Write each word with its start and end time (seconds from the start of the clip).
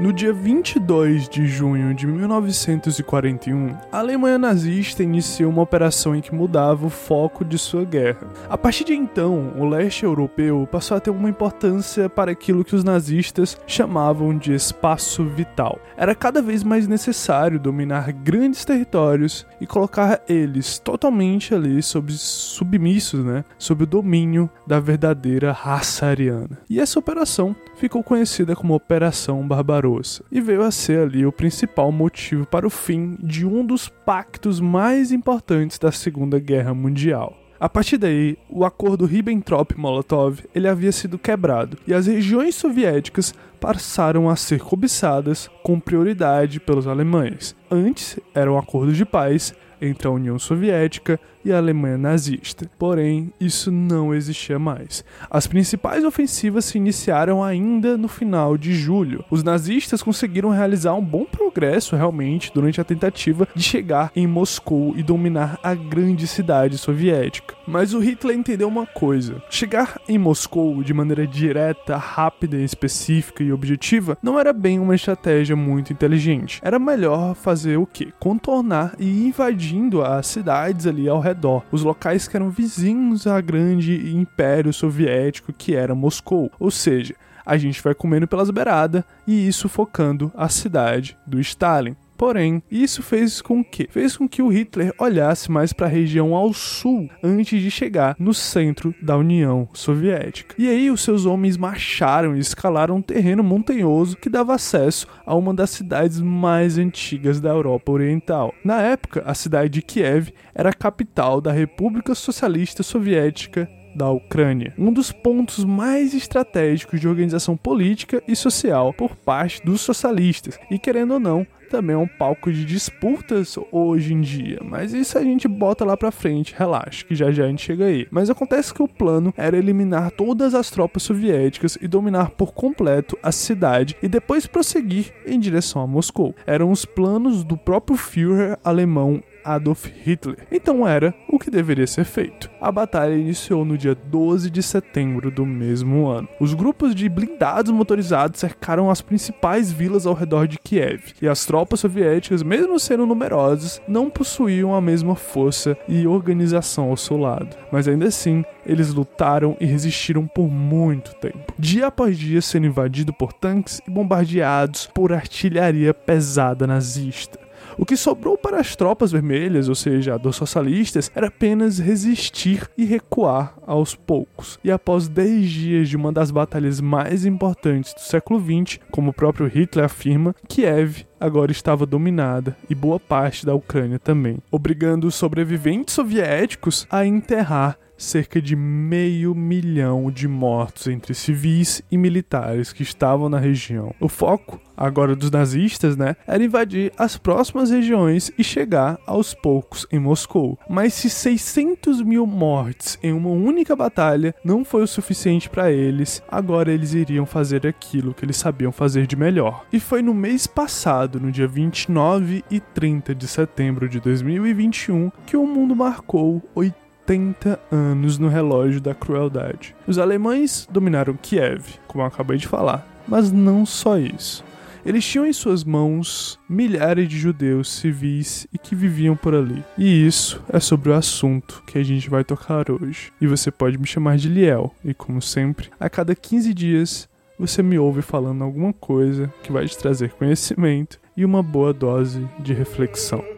No 0.00 0.12
dia 0.12 0.32
22 0.32 1.28
de 1.28 1.44
junho 1.48 1.92
de 1.92 2.06
1941, 2.06 3.76
a 3.90 3.98
Alemanha 3.98 4.38
nazista 4.38 5.02
iniciou 5.02 5.50
uma 5.50 5.62
operação 5.62 6.14
em 6.14 6.20
que 6.20 6.32
mudava 6.32 6.86
o 6.86 6.90
foco 6.90 7.44
de 7.44 7.58
sua 7.58 7.84
guerra. 7.84 8.28
A 8.48 8.56
partir 8.56 8.84
de 8.84 8.94
então, 8.94 9.54
o 9.58 9.68
leste 9.68 10.04
europeu 10.04 10.68
passou 10.70 10.96
a 10.96 11.00
ter 11.00 11.10
uma 11.10 11.28
importância 11.28 12.08
para 12.08 12.30
aquilo 12.30 12.64
que 12.64 12.76
os 12.76 12.84
nazistas 12.84 13.58
chamavam 13.66 14.38
de 14.38 14.54
espaço 14.54 15.24
vital. 15.24 15.80
Era 15.96 16.14
cada 16.14 16.40
vez 16.40 16.62
mais 16.62 16.86
necessário 16.86 17.58
dominar 17.58 18.12
grandes 18.12 18.64
territórios 18.64 19.44
e 19.60 19.66
colocar 19.66 20.20
eles 20.28 20.78
totalmente 20.78 21.52
ali 21.52 21.82
sob 21.82 22.12
submissos, 22.12 23.24
né, 23.24 23.44
sob 23.58 23.82
o 23.82 23.86
domínio 23.86 24.48
da 24.64 24.78
verdadeira 24.78 25.50
raça 25.50 26.06
ariana. 26.06 26.56
E 26.70 26.78
essa 26.78 27.00
operação 27.00 27.56
ficou 27.74 28.04
conhecida 28.04 28.54
como 28.54 28.76
Operação 28.76 29.46
Barbarossa 29.46 29.87
e 30.30 30.40
veio 30.40 30.62
a 30.62 30.70
ser 30.70 31.00
ali 31.00 31.24
o 31.24 31.32
principal 31.32 31.90
motivo 31.90 32.46
para 32.46 32.66
o 32.66 32.70
fim 32.70 33.16
de 33.20 33.46
um 33.46 33.64
dos 33.64 33.88
pactos 33.88 34.60
mais 34.60 35.10
importantes 35.12 35.78
da 35.78 35.90
Segunda 35.90 36.38
Guerra 36.38 36.74
Mundial. 36.74 37.36
A 37.60 37.68
partir 37.68 37.98
daí, 37.98 38.38
o 38.48 38.64
acordo 38.64 39.04
Ribbentrop-Molotov 39.04 40.44
ele 40.54 40.68
havia 40.68 40.92
sido 40.92 41.18
quebrado 41.18 41.76
e 41.86 41.92
as 41.92 42.06
regiões 42.06 42.54
soviéticas 42.54 43.34
passaram 43.58 44.30
a 44.30 44.36
ser 44.36 44.60
cobiçadas 44.60 45.50
com 45.64 45.80
prioridade 45.80 46.60
pelos 46.60 46.86
alemães. 46.86 47.56
Antes 47.68 48.20
era 48.32 48.52
um 48.52 48.56
acordo 48.56 48.92
de 48.92 49.04
paz 49.04 49.52
entre 49.80 50.06
a 50.06 50.10
União 50.10 50.38
Soviética 50.38 51.18
e 51.48 51.52
a 51.52 51.58
Alemanha 51.58 51.98
nazista. 51.98 52.70
Porém, 52.78 53.32
isso 53.40 53.70
não 53.70 54.14
existia 54.14 54.58
mais. 54.58 55.04
As 55.30 55.46
principais 55.46 56.04
ofensivas 56.04 56.64
se 56.66 56.78
iniciaram 56.78 57.42
ainda 57.42 57.96
no 57.96 58.08
final 58.08 58.56
de 58.56 58.74
julho. 58.74 59.24
Os 59.30 59.42
nazistas 59.42 60.02
conseguiram 60.02 60.50
realizar 60.50 60.94
um 60.94 61.04
bom 61.04 61.24
progresso 61.24 61.96
realmente 61.96 62.52
durante 62.52 62.80
a 62.80 62.84
tentativa 62.84 63.48
de 63.54 63.62
chegar 63.62 64.12
em 64.14 64.26
Moscou 64.26 64.94
e 64.96 65.02
dominar 65.02 65.58
a 65.62 65.74
grande 65.74 66.26
cidade 66.26 66.78
soviética. 66.78 67.54
Mas 67.66 67.92
o 67.92 67.98
Hitler 67.98 68.36
entendeu 68.36 68.68
uma 68.68 68.86
coisa: 68.86 69.42
chegar 69.50 70.00
em 70.08 70.18
Moscou 70.18 70.82
de 70.82 70.94
maneira 70.94 71.26
direta, 71.26 71.96
rápida, 71.96 72.56
específica 72.56 73.42
e 73.42 73.52
objetiva 73.52 74.16
não 74.22 74.38
era 74.38 74.52
bem 74.52 74.78
uma 74.78 74.94
estratégia 74.94 75.54
muito 75.54 75.92
inteligente. 75.92 76.60
Era 76.62 76.78
melhor 76.78 77.34
fazer 77.34 77.76
o 77.76 77.86
que? 77.86 78.12
Contornar 78.18 78.94
e 78.98 79.04
ir 79.04 79.26
invadindo 79.28 80.02
as 80.02 80.26
cidades 80.26 80.86
ali 80.86 81.08
ao 81.08 81.20
redor, 81.20 81.37
os 81.70 81.82
locais 81.82 82.26
que 82.26 82.36
eram 82.36 82.50
vizinhos 82.50 83.26
à 83.26 83.40
grande 83.40 84.14
império 84.14 84.72
soviético 84.72 85.52
que 85.52 85.74
era 85.74 85.94
Moscou. 85.94 86.50
Ou 86.58 86.70
seja, 86.70 87.14
a 87.44 87.56
gente 87.56 87.82
vai 87.82 87.94
comendo 87.94 88.28
pelas 88.28 88.50
beiradas 88.50 89.04
e 89.26 89.48
isso 89.48 89.68
focando 89.68 90.30
a 90.36 90.48
cidade 90.48 91.16
do 91.26 91.40
Stalin. 91.40 91.96
Porém, 92.18 92.60
isso 92.68 93.00
fez 93.00 93.40
com 93.40 93.62
que 93.62 93.88
fez 93.88 94.16
com 94.16 94.28
que 94.28 94.42
o 94.42 94.48
Hitler 94.48 94.92
olhasse 94.98 95.48
mais 95.50 95.72
para 95.72 95.86
a 95.86 95.90
região 95.90 96.34
ao 96.34 96.52
sul 96.52 97.08
antes 97.22 97.62
de 97.62 97.70
chegar 97.70 98.16
no 98.18 98.34
centro 98.34 98.92
da 99.00 99.16
União 99.16 99.68
Soviética. 99.72 100.56
E 100.58 100.68
aí 100.68 100.90
os 100.90 101.00
seus 101.00 101.24
homens 101.24 101.56
marcharam 101.56 102.34
e 102.34 102.40
escalaram 102.40 102.96
um 102.96 103.02
terreno 103.02 103.44
montanhoso 103.44 104.16
que 104.16 104.28
dava 104.28 104.52
acesso 104.52 105.06
a 105.24 105.36
uma 105.36 105.54
das 105.54 105.70
cidades 105.70 106.20
mais 106.20 106.76
antigas 106.76 107.40
da 107.40 107.50
Europa 107.50 107.92
Oriental. 107.92 108.52
Na 108.64 108.82
época, 108.82 109.22
a 109.24 109.32
cidade 109.32 109.68
de 109.70 109.82
Kiev 109.82 110.32
era 110.52 110.70
a 110.70 110.74
capital 110.74 111.40
da 111.40 111.52
República 111.52 112.16
Socialista 112.16 112.82
Soviética 112.82 113.70
da 113.98 114.08
Ucrânia, 114.10 114.72
um 114.78 114.92
dos 114.92 115.10
pontos 115.10 115.64
mais 115.64 116.14
estratégicos 116.14 117.00
de 117.00 117.08
organização 117.08 117.56
política 117.56 118.22
e 118.26 118.36
social 118.36 118.94
por 118.94 119.16
parte 119.16 119.62
dos 119.64 119.80
socialistas, 119.80 120.58
e 120.70 120.78
querendo 120.78 121.14
ou 121.14 121.20
não, 121.20 121.46
também 121.68 121.94
é 121.94 121.98
um 121.98 122.06
palco 122.06 122.50
de 122.50 122.64
disputas 122.64 123.58
hoje 123.70 124.14
em 124.14 124.20
dia, 124.20 124.58
mas 124.64 124.94
isso 124.94 125.18
a 125.18 125.22
gente 125.22 125.46
bota 125.46 125.84
lá 125.84 125.96
pra 125.96 126.10
frente, 126.10 126.54
relaxa, 126.56 127.04
que 127.04 127.14
já 127.14 127.30
já 127.30 127.44
a 127.44 127.48
gente 127.48 127.62
chega 127.62 127.84
aí. 127.84 128.06
Mas 128.10 128.30
acontece 128.30 128.72
que 128.72 128.82
o 128.82 128.88
plano 128.88 129.34
era 129.36 129.56
eliminar 129.56 130.10
todas 130.12 130.54
as 130.54 130.70
tropas 130.70 131.02
soviéticas 131.02 131.76
e 131.80 131.86
dominar 131.86 132.30
por 132.30 132.54
completo 132.54 133.18
a 133.22 133.30
cidade 133.30 133.96
e 134.02 134.08
depois 134.08 134.46
prosseguir 134.46 135.12
em 135.26 135.38
direção 135.38 135.82
a 135.82 135.86
Moscou. 135.86 136.34
Eram 136.46 136.70
os 136.70 136.86
planos 136.86 137.44
do 137.44 137.56
próprio 137.56 137.98
Führer 137.98 138.58
alemão 138.64 139.22
Adolf 139.54 139.86
Hitler. 140.04 140.38
Então 140.50 140.86
era 140.86 141.14
o 141.28 141.38
que 141.38 141.50
deveria 141.50 141.86
ser 141.86 142.04
feito. 142.04 142.50
A 142.60 142.70
batalha 142.70 143.14
iniciou 143.14 143.64
no 143.64 143.78
dia 143.78 143.94
12 143.94 144.50
de 144.50 144.62
setembro 144.62 145.30
do 145.30 145.46
mesmo 145.46 146.06
ano. 146.06 146.28
Os 146.40 146.54
grupos 146.54 146.94
de 146.94 147.08
blindados 147.08 147.72
motorizados 147.72 148.40
cercaram 148.40 148.90
as 148.90 149.00
principais 149.00 149.72
vilas 149.72 150.06
ao 150.06 150.14
redor 150.14 150.46
de 150.46 150.58
Kiev, 150.58 151.14
e 151.22 151.28
as 151.28 151.46
tropas 151.46 151.80
soviéticas, 151.80 152.42
mesmo 152.42 152.78
sendo 152.78 153.06
numerosas, 153.06 153.80
não 153.88 154.10
possuíam 154.10 154.74
a 154.74 154.80
mesma 154.80 155.14
força 155.14 155.76
e 155.88 156.06
organização 156.06 156.90
ao 156.90 156.96
seu 156.96 157.16
lado. 157.16 157.56
Mas 157.72 157.88
ainda 157.88 158.06
assim, 158.06 158.44
eles 158.66 158.92
lutaram 158.92 159.56
e 159.60 159.64
resistiram 159.66 160.26
por 160.26 160.48
muito 160.50 161.14
tempo. 161.16 161.52
Dia 161.58 161.86
após 161.86 162.18
dia 162.18 162.42
sendo 162.42 162.66
invadido 162.66 163.12
por 163.12 163.32
tanques 163.32 163.80
e 163.86 163.90
bombardeados 163.90 164.86
por 164.92 165.12
artilharia 165.12 165.94
pesada 165.94 166.66
nazista. 166.66 167.47
O 167.78 167.86
que 167.86 167.96
sobrou 167.96 168.36
para 168.36 168.58
as 168.58 168.74
tropas 168.74 169.12
vermelhas, 169.12 169.68
ou 169.68 169.74
seja, 169.74 170.18
dos 170.18 170.34
socialistas, 170.34 171.12
era 171.14 171.28
apenas 171.28 171.78
resistir 171.78 172.68
e 172.76 172.84
recuar 172.84 173.54
aos 173.64 173.94
poucos. 173.94 174.58
E 174.64 174.70
após 174.70 175.06
10 175.06 175.48
dias 175.48 175.88
de 175.88 175.96
uma 175.96 176.10
das 176.10 176.32
batalhas 176.32 176.80
mais 176.80 177.24
importantes 177.24 177.94
do 177.94 178.00
século 178.00 178.40
XX, 178.40 178.80
como 178.90 179.10
o 179.10 179.14
próprio 179.14 179.46
Hitler 179.46 179.84
afirma, 179.84 180.34
Kiev 180.48 181.06
agora 181.20 181.52
estava 181.52 181.86
dominada 181.86 182.56
e 182.68 182.74
boa 182.74 182.98
parte 182.98 183.46
da 183.46 183.54
Ucrânia 183.54 183.98
também, 183.98 184.38
obrigando 184.50 185.06
os 185.06 185.14
sobreviventes 185.14 185.94
soviéticos 185.94 186.86
a 186.90 187.06
enterrar 187.06 187.78
cerca 187.98 188.40
de 188.40 188.54
meio 188.54 189.34
milhão 189.34 190.10
de 190.10 190.28
mortos 190.28 190.86
entre 190.86 191.12
civis 191.12 191.82
e 191.90 191.98
militares 191.98 192.72
que 192.72 192.82
estavam 192.82 193.28
na 193.28 193.38
região. 193.38 193.92
O 194.00 194.08
foco, 194.08 194.60
agora 194.76 195.16
dos 195.16 195.30
nazistas, 195.30 195.96
né, 195.96 196.14
era 196.26 196.42
invadir 196.42 196.92
as 196.96 197.18
próximas 197.18 197.70
regiões 197.70 198.30
e 198.38 198.44
chegar 198.44 198.98
aos 199.04 199.34
poucos 199.34 199.86
em 199.90 199.98
Moscou. 199.98 200.56
Mas 200.70 200.94
se 200.94 201.10
600 201.10 202.00
mil 202.02 202.24
mortes 202.24 202.98
em 203.02 203.12
uma 203.12 203.30
única 203.30 203.74
batalha 203.74 204.34
não 204.44 204.64
foi 204.64 204.82
o 204.82 204.86
suficiente 204.86 205.50
para 205.50 205.72
eles, 205.72 206.22
agora 206.30 206.72
eles 206.72 206.94
iriam 206.94 207.26
fazer 207.26 207.66
aquilo 207.66 208.14
que 208.14 208.24
eles 208.24 208.36
sabiam 208.36 208.70
fazer 208.70 209.06
de 209.06 209.16
melhor. 209.16 209.66
E 209.72 209.80
foi 209.80 210.00
no 210.00 210.14
mês 210.14 210.46
passado, 210.46 211.18
no 211.18 211.32
dia 211.32 211.48
29 211.48 212.44
e 212.50 212.60
30 212.60 213.14
de 213.14 213.26
setembro 213.26 213.88
de 213.88 213.98
2021, 214.00 215.10
que 215.26 215.36
o 215.36 215.46
mundo 215.46 215.74
marcou 215.74 216.42
80 216.54 216.87
70 217.08 217.58
anos 217.72 218.18
no 218.18 218.28
relógio 218.28 218.82
da 218.82 218.94
crueldade. 218.94 219.74
Os 219.86 219.98
alemães 219.98 220.68
dominaram 220.70 221.16
Kiev, 221.16 221.64
como 221.86 222.04
eu 222.04 222.06
acabei 222.06 222.36
de 222.36 222.46
falar, 222.46 222.86
mas 223.08 223.32
não 223.32 223.64
só 223.64 223.96
isso. 223.96 224.44
Eles 224.84 225.06
tinham 225.06 225.26
em 225.26 225.32
suas 225.32 225.64
mãos 225.64 226.38
milhares 226.46 227.08
de 227.08 227.18
judeus 227.18 227.72
civis 227.72 228.46
e 228.52 228.58
que 228.58 228.74
viviam 228.74 229.16
por 229.16 229.34
ali. 229.34 229.64
E 229.78 230.06
isso 230.06 230.42
é 230.50 230.60
sobre 230.60 230.90
o 230.90 230.94
assunto 230.94 231.62
que 231.66 231.78
a 231.78 231.82
gente 231.82 232.10
vai 232.10 232.22
tocar 232.24 232.70
hoje. 232.70 233.10
E 233.18 233.26
você 233.26 233.50
pode 233.50 233.78
me 233.78 233.86
chamar 233.86 234.18
de 234.18 234.28
Liel, 234.28 234.74
e 234.84 234.92
como 234.92 235.22
sempre, 235.22 235.70
a 235.80 235.88
cada 235.88 236.14
15 236.14 236.52
dias 236.52 237.08
você 237.38 237.62
me 237.62 237.78
ouve 237.78 238.02
falando 238.02 238.44
alguma 238.44 238.72
coisa 238.74 239.32
que 239.42 239.50
vai 239.50 239.66
te 239.66 239.78
trazer 239.78 240.12
conhecimento 240.12 241.00
e 241.16 241.24
uma 241.24 241.42
boa 241.42 241.72
dose 241.72 242.28
de 242.38 242.52
reflexão. 242.52 243.37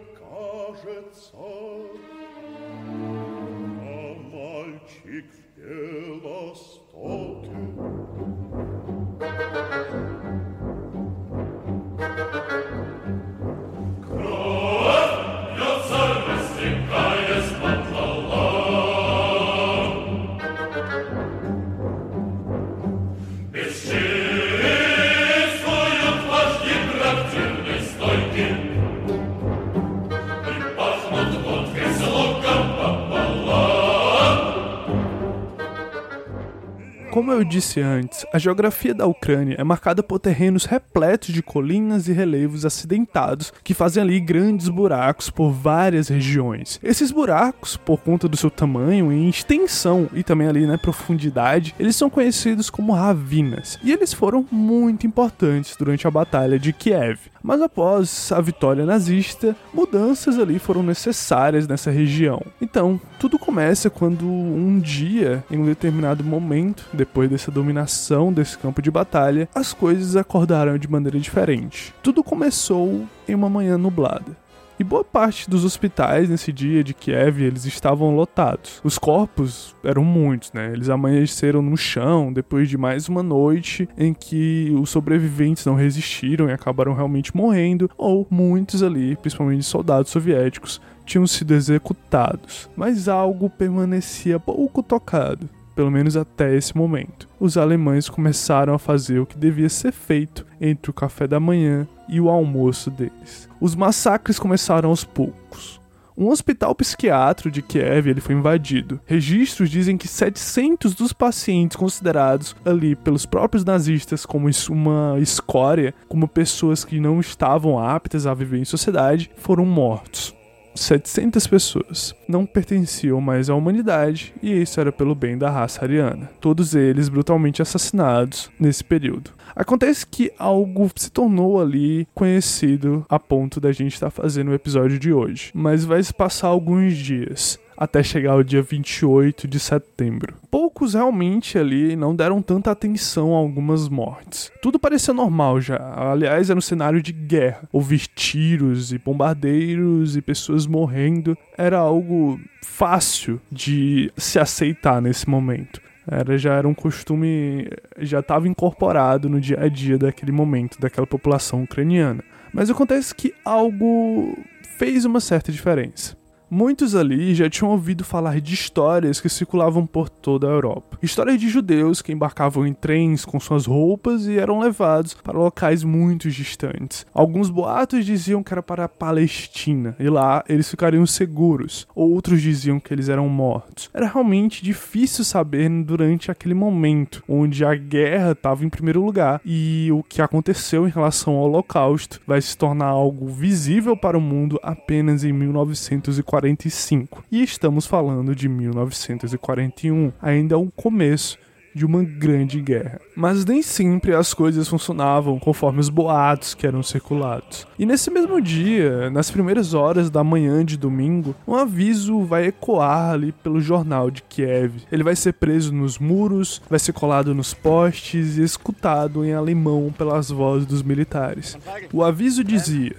Como 37.31 37.43
eu 37.43 37.45
disse 37.45 37.81
antes, 37.81 38.27
a 38.33 38.41
geografia 38.41 38.93
da 38.93 39.07
Ucrânia 39.07 39.55
é 39.57 39.63
marcada 39.63 40.03
por 40.03 40.19
terrenos 40.19 40.65
repletos 40.65 41.33
de 41.33 41.41
colinas 41.41 42.09
e 42.09 42.13
relevos 42.13 42.67
acidentados 42.67 43.53
que 43.63 43.73
fazem 43.73 44.03
ali 44.03 44.19
grandes 44.19 44.69
buracos 44.69 45.31
por 45.31 45.53
várias 45.53 46.09
regiões. 46.09 46.81
Esses 46.83 47.13
buracos, 47.13 47.77
por 47.77 48.01
conta 48.01 48.27
do 48.27 48.37
seu 48.37 48.51
tamanho 48.51 49.13
e 49.13 49.29
extensão 49.29 50.11
e 50.13 50.25
também 50.25 50.49
ali 50.49 50.63
na 50.63 50.73
né, 50.73 50.77
profundidade, 50.77 51.73
eles 51.79 51.95
são 51.95 52.11
conhecidos 52.11 52.69
como 52.69 52.93
ravinas 52.93 53.79
e 53.81 53.93
eles 53.93 54.13
foram 54.13 54.45
muito 54.51 55.07
importantes 55.07 55.77
durante 55.77 56.09
a 56.09 56.11
Batalha 56.11 56.59
de 56.59 56.73
Kiev. 56.73 57.21
Mas 57.43 57.63
após 57.63 58.31
a 58.33 58.41
vitória 58.41 58.85
nazista, 58.85 59.57
mudanças 59.73 60.39
ali 60.39 60.59
foram 60.59 60.83
necessárias 60.83 61.67
nessa 61.67 61.91
região. 61.91 62.43
Então, 62.61 63.01
tudo 63.19 63.39
começa 63.39 63.89
quando 63.89 64.27
um 64.27 64.79
dia, 64.79 65.43
em 65.51 65.59
um 65.59 65.65
determinado 65.65 66.23
momento, 66.23 66.87
depois 66.93 67.31
dessa 67.31 67.51
dominação 67.51 68.33
desse 68.33 68.59
campo 68.59 68.83
de 68.83 68.91
batalha, 68.91 69.49
as 69.55 69.73
coisas 69.73 70.17
acordaram 70.17 70.77
de 70.77 70.91
maneira 70.91 71.19
diferente. 71.19 71.95
Tudo 72.03 72.23
começou 72.23 73.07
em 73.29 73.35
uma 73.35 73.49
manhã 73.49 73.79
nublada. 73.79 74.37
E 74.81 74.83
boa 74.83 75.05
parte 75.05 75.51
dos 75.51 75.63
hospitais 75.63 76.31
nesse 76.31 76.51
dia 76.51 76.83
de 76.83 76.95
Kiev, 76.95 77.43
eles 77.43 77.67
estavam 77.67 78.17
lotados. 78.17 78.81
Os 78.83 78.97
corpos 78.97 79.77
eram 79.85 80.03
muitos, 80.03 80.55
né? 80.55 80.73
Eles 80.73 80.89
amanheceram 80.89 81.61
no 81.61 81.77
chão 81.77 82.33
depois 82.33 82.67
de 82.67 82.79
mais 82.79 83.07
uma 83.07 83.23
noite 83.23 83.87
em 83.99 84.15
que 84.15 84.75
os 84.81 84.89
sobreviventes 84.89 85.67
não 85.67 85.75
resistiram 85.75 86.49
e 86.49 86.53
acabaram 86.53 86.95
realmente 86.95 87.37
morrendo, 87.37 87.91
ou 87.99 88.27
muitos 88.31 88.83
ali, 88.83 89.17
principalmente 89.17 89.65
soldados 89.65 90.11
soviéticos, 90.11 90.81
tinham 91.05 91.27
sido 91.27 91.53
executados. 91.53 92.71
Mas 92.75 93.07
algo 93.07 93.51
permanecia 93.51 94.41
pouco 94.41 94.83
tocado 94.83 95.47
pelo 95.75 95.91
menos 95.91 96.17
até 96.17 96.55
esse 96.55 96.77
momento. 96.77 97.29
Os 97.39 97.57
alemães 97.57 98.09
começaram 98.09 98.75
a 98.75 98.79
fazer 98.79 99.19
o 99.19 99.27
que 99.27 99.39
devia 99.39 99.69
ser 99.69 99.93
feito 99.93 100.47
entre 100.61 100.91
o 100.91 100.95
café 100.95 101.27
da 101.27 101.41
manhã 101.41 101.87
e 102.09 102.21
o 102.21 102.29
almoço 102.29 102.91
deles. 102.91 103.49
Os 103.61 103.75
massacres 103.75 104.39
começaram 104.39 104.91
aos 104.91 105.05
poucos. 105.05 105.81
Um 106.21 106.29
hospital 106.29 106.75
psiquiátrico 106.75 107.51
de 107.51 107.63
Kiev 107.63 108.07
ele 108.07 108.21
foi 108.21 108.35
invadido. 108.35 109.01
Registros 109.07 109.71
dizem 109.71 109.97
que 109.97 110.07
700 110.07 110.95
dos 110.95 111.15
pacientes 111.15 111.79
considerados 111.79 112.55
ali 112.63 112.95
pelos 112.95 113.25
próprios 113.25 113.65
nazistas 113.65 114.27
como 114.27 114.47
uma 114.69 115.19
escória, 115.19 115.95
como 116.09 116.29
pessoas 116.29 116.85
que 116.85 117.01
não 117.01 117.21
estavam 117.21 117.79
aptas 117.79 118.27
a 118.27 118.35
viver 118.35 118.59
em 118.59 118.67
sociedade, 118.67 119.31
foram 119.37 119.65
mortos. 119.65 120.39
700 120.75 121.47
pessoas 121.47 122.15
não 122.29 122.47
pertenciam 122.47 123.21
mais 123.21 123.51
à 123.51 123.55
humanidade 123.55 124.35
e 124.43 124.53
isso 124.63 124.81
era 124.81 124.93
pelo 124.93 125.15
bem 125.15 125.37
da 125.37 125.51
raça 125.51 125.85
ariana. 125.85 126.31
Todos 126.41 126.75
eles 126.75 127.09
brutalmente 127.09 127.63
assassinados 127.63 128.51
nesse 128.59 128.85
período. 128.85 129.33
Acontece 129.55 130.07
que 130.07 130.33
algo 130.39 130.91
se 130.95 131.11
tornou 131.11 131.61
ali 131.61 132.07
conhecido 132.15 133.05
a 133.09 133.19
ponto 133.19 133.61
da 133.61 133.73
gente 133.73 133.95
estar 133.95 134.11
fazendo 134.11 134.51
o 134.51 134.55
episódio 134.55 134.99
de 134.99 135.13
hoje, 135.13 135.51
mas 135.53 135.85
vai 135.85 136.03
se 136.03 136.15
passar 136.15 136.49
alguns 136.49 136.97
dias 136.97 137.59
até 137.81 138.03
chegar 138.03 138.37
o 138.37 138.45
dia 138.45 138.61
28 138.61 139.49
de 139.49 139.59
setembro. 139.59 140.35
Poucos 140.51 140.93
realmente 140.93 141.57
ali 141.57 141.97
não 141.97 142.15
deram 142.15 142.43
tanta 142.43 142.71
atenção 142.71 143.35
a 143.35 143.39
algumas 143.39 143.89
mortes. 143.89 144.53
Tudo 144.61 144.79
parecia 144.79 145.15
normal 145.15 145.63
já. 145.63 145.79
Aliás, 145.97 146.51
era 146.51 146.59
um 146.59 146.63
cenário 146.63 147.03
de 147.03 147.11
guerra. 147.11 147.67
Ouvir 147.73 148.07
tiros 148.07 148.93
e 148.93 148.99
bombardeiros 148.99 150.15
e 150.15 150.21
pessoas 150.21 150.67
morrendo 150.67 151.35
era 151.57 151.79
algo 151.79 152.39
fácil 152.63 153.41
de 153.51 154.13
se 154.15 154.39
aceitar 154.39 155.01
nesse 155.01 155.27
momento. 155.27 155.81
Era, 156.07 156.37
já 156.37 156.55
era 156.55 156.69
um 156.69 156.75
costume, 156.75 157.67
já 157.99 158.21
estava 158.21 158.47
incorporado 158.47 159.29
no 159.29 159.41
dia 159.41 159.59
a 159.59 159.69
dia 159.69 159.97
daquele 159.97 160.33
momento, 160.33 160.79
daquela 160.79 161.07
população 161.07 161.63
ucraniana. 161.63 162.23
Mas 162.53 162.69
acontece 162.69 163.15
que 163.15 163.33
algo 163.43 164.37
fez 164.77 165.07
uma 165.07 165.21
certa 165.21 165.51
diferença. 165.51 166.20
Muitos 166.53 166.97
ali 166.97 167.33
já 167.33 167.49
tinham 167.49 167.71
ouvido 167.71 168.03
falar 168.03 168.41
de 168.41 168.55
histórias 168.55 169.21
que 169.21 169.29
circulavam 169.29 169.87
por 169.87 170.09
toda 170.09 170.49
a 170.49 170.51
Europa. 170.51 170.99
Histórias 171.01 171.39
de 171.39 171.49
judeus 171.49 172.03
que 172.03 172.11
embarcavam 172.11 172.67
em 172.67 172.75
trens 172.75 173.25
com 173.25 173.39
suas 173.39 173.67
roupas 173.67 174.27
e 174.27 174.37
eram 174.37 174.59
levados 174.59 175.15
para 175.15 175.39
locais 175.39 175.85
muito 175.85 176.29
distantes. 176.29 177.07
Alguns 177.15 177.51
boatos 177.51 178.05
diziam 178.05 178.43
que 178.43 178.53
era 178.53 178.65
para 178.65 178.87
a 178.87 178.89
Palestina 178.89 179.95
e 180.01 180.09
lá 180.09 180.43
eles 180.49 180.69
ficariam 180.69 181.07
seguros. 181.07 181.87
Outros 181.95 182.43
diziam 182.43 182.81
que 182.81 182.93
eles 182.93 183.09
eram 183.09 183.29
mortos. 183.29 183.89
Era 183.95 184.09
realmente 184.09 184.65
difícil 184.65 185.25
saber 185.25 185.71
durante 185.85 186.33
aquele 186.33 186.55
momento 186.55 187.23
onde 187.29 187.65
a 187.65 187.77
guerra 187.77 188.33
estava 188.33 188.65
em 188.65 188.69
primeiro 188.69 189.05
lugar 189.05 189.41
e 189.45 189.89
o 189.93 190.03
que 190.03 190.21
aconteceu 190.21 190.89
em 190.89 190.91
relação 190.91 191.35
ao 191.35 191.45
Holocausto 191.45 192.21
vai 192.27 192.41
se 192.41 192.59
tornar 192.59 192.87
algo 192.87 193.29
visível 193.29 193.97
para 193.97 194.19
o 194.19 194.21
mundo 194.21 194.59
apenas 194.65 195.23
em 195.23 195.33
1940 195.33 196.40
1945. 196.41 197.25
E 197.31 197.43
estamos 197.43 197.87
falando 197.87 198.35
de 198.35 198.49
1941, 198.49 200.13
ainda 200.21 200.55
é 200.55 200.59
o 200.59 200.71
começo 200.71 201.39
de 201.73 201.87
uma 201.87 202.03
grande 202.03 202.61
guerra. 202.61 203.01
Mas 203.15 203.45
nem 203.45 203.63
sempre 203.63 204.13
as 204.13 204.35
coisas 204.35 204.67
funcionavam 204.67 205.39
conforme 205.39 205.79
os 205.79 205.89
boatos 205.89 206.53
que 206.53 206.67
eram 206.67 206.83
circulados. 206.83 207.67
E 207.79 207.87
nesse 207.87 208.11
mesmo 208.11 208.41
dia, 208.41 209.09
nas 209.11 209.31
primeiras 209.31 209.73
horas 209.73 210.11
da 210.11 210.25
manhã 210.25 210.65
de 210.65 210.77
domingo, 210.77 211.35
um 211.47 211.55
aviso 211.55 212.25
vai 212.25 212.47
ecoar 212.47 213.13
ali 213.13 213.31
pelo 213.31 213.61
jornal 213.61 214.11
de 214.11 214.23
Kiev. 214.23 214.83
Ele 214.91 215.05
vai 215.05 215.15
ser 215.15 215.35
preso 215.35 215.73
nos 215.73 215.97
muros, 215.99 216.61
vai 216.69 216.79
ser 216.79 216.93
colado 216.93 217.35
nos 217.35 217.55
postes 217.55 218.37
e 218.37 218.43
escutado 218.43 219.25
em 219.25 219.33
alemão 219.33 219.95
pelas 219.97 220.29
vozes 220.29 220.67
dos 220.67 220.83
militares. 220.83 221.57
O 221.93 222.03
aviso 222.03 222.43
dizia: 222.43 222.97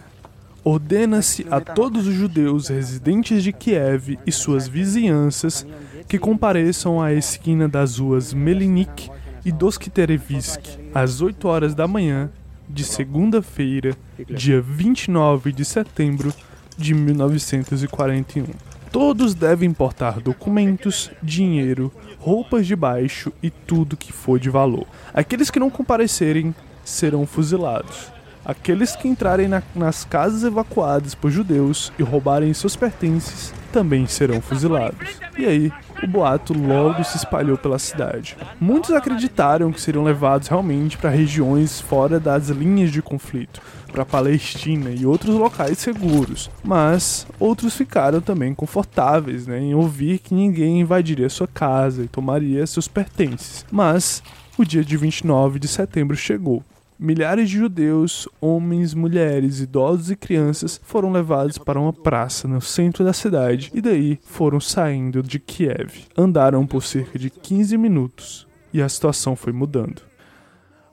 ordena-se 0.63 1.45
a 1.49 1.59
todos 1.59 2.07
os 2.07 2.13
judeus 2.13 2.67
residentes 2.67 3.43
de 3.43 3.51
Kiev 3.51 4.19
e 4.25 4.31
suas 4.31 4.67
vizinhanças 4.67 5.65
que 6.07 6.19
compareçam 6.19 7.01
à 7.01 7.13
esquina 7.13 7.67
das 7.67 7.97
ruas 7.97 8.33
Melinik 8.33 9.09
e 9.43 9.51
Doskiterevsk 9.51 10.61
às 10.93 11.21
8 11.21 11.47
horas 11.47 11.73
da 11.73 11.87
manhã 11.87 12.29
de 12.69 12.83
segunda-feira, 12.83 13.95
dia 14.29 14.61
29 14.61 15.51
de 15.51 15.65
setembro 15.65 16.33
de 16.77 16.93
1941. 16.93 18.45
Todos 18.91 19.33
devem 19.33 19.71
portar 19.71 20.19
documentos, 20.19 21.09
dinheiro, 21.23 21.91
roupas 22.19 22.67
de 22.67 22.75
baixo 22.75 23.31
e 23.41 23.49
tudo 23.49 23.97
que 23.97 24.11
for 24.11 24.39
de 24.39 24.49
valor. 24.49 24.85
Aqueles 25.13 25.49
que 25.49 25.59
não 25.59 25.69
comparecerem 25.69 26.53
serão 26.83 27.25
fuzilados. 27.25 28.11
Aqueles 28.43 28.95
que 28.95 29.07
entrarem 29.07 29.47
na, 29.47 29.61
nas 29.75 30.03
casas 30.03 30.43
evacuadas 30.43 31.13
por 31.13 31.29
judeus 31.29 31.91
e 31.99 32.03
roubarem 32.03 32.53
seus 32.53 32.75
pertences 32.75 33.53
também 33.71 34.05
serão 34.05 34.41
fuzilados. 34.41 35.19
E 35.37 35.45
aí, 35.45 35.71
o 36.03 36.07
boato 36.07 36.53
logo 36.53 37.03
se 37.03 37.17
espalhou 37.17 37.57
pela 37.57 37.79
cidade. 37.79 38.35
Muitos 38.59 38.91
acreditaram 38.91 39.71
que 39.71 39.79
seriam 39.79 40.03
levados 40.03 40.47
realmente 40.47 40.97
para 40.97 41.09
regiões 41.09 41.79
fora 41.79 42.19
das 42.19 42.49
linhas 42.49 42.91
de 42.91 43.01
conflito, 43.01 43.61
para 43.91 44.05
Palestina 44.05 44.89
e 44.89 45.05
outros 45.05 45.35
locais 45.35 45.77
seguros, 45.77 46.49
mas 46.63 47.27
outros 47.39 47.75
ficaram 47.75 48.19
também 48.19 48.53
confortáveis 48.53 49.47
né, 49.47 49.59
em 49.59 49.73
ouvir 49.73 50.19
que 50.19 50.33
ninguém 50.33 50.81
invadiria 50.81 51.29
sua 51.29 51.47
casa 51.47 52.03
e 52.03 52.07
tomaria 52.07 52.65
seus 52.65 52.87
pertences. 52.87 53.65
Mas 53.71 54.23
o 54.57 54.65
dia 54.65 54.83
de 54.83 54.97
29 54.97 55.59
de 55.59 55.67
setembro 55.67 56.15
chegou 56.17 56.63
milhares 57.01 57.49
de 57.49 57.57
judeus, 57.57 58.29
homens, 58.39 58.93
mulheres, 58.93 59.59
idosos 59.59 60.11
e 60.11 60.15
crianças 60.15 60.79
foram 60.83 61.11
levados 61.11 61.57
para 61.57 61.79
uma 61.79 61.91
praça 61.91 62.47
no 62.47 62.61
centro 62.61 63.03
da 63.03 63.11
cidade 63.11 63.71
e 63.73 63.81
daí 63.81 64.19
foram 64.23 64.59
saindo 64.59 65.23
de 65.23 65.39
Kiev. 65.39 66.05
Andaram 66.15 66.67
por 66.67 66.83
cerca 66.83 67.17
de 67.17 67.31
15 67.31 67.75
minutos 67.75 68.47
e 68.71 68.83
a 68.83 68.87
situação 68.87 69.35
foi 69.35 69.51
mudando. 69.51 70.03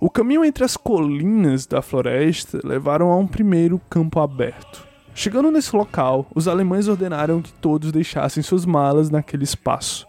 O 0.01 0.09
caminho 0.09 0.43
entre 0.43 0.65
as 0.65 0.79
colinas 0.79 1.67
da 1.67 1.83
floresta 1.83 2.59
levaram 2.65 3.11
a 3.11 3.17
um 3.19 3.27
primeiro 3.27 3.79
campo 3.91 4.19
aberto. 4.19 4.89
Chegando 5.15 5.51
nesse 5.51 5.77
local, 5.77 6.27
os 6.35 6.49
alemães 6.49 6.89
ordenaram 6.89 7.43
que 7.43 7.53
todos 7.53 7.93
deixassem 7.93 8.43
suas 8.43 8.65
malas 8.65 9.11
naquele 9.11 9.45
espaço 9.45 10.07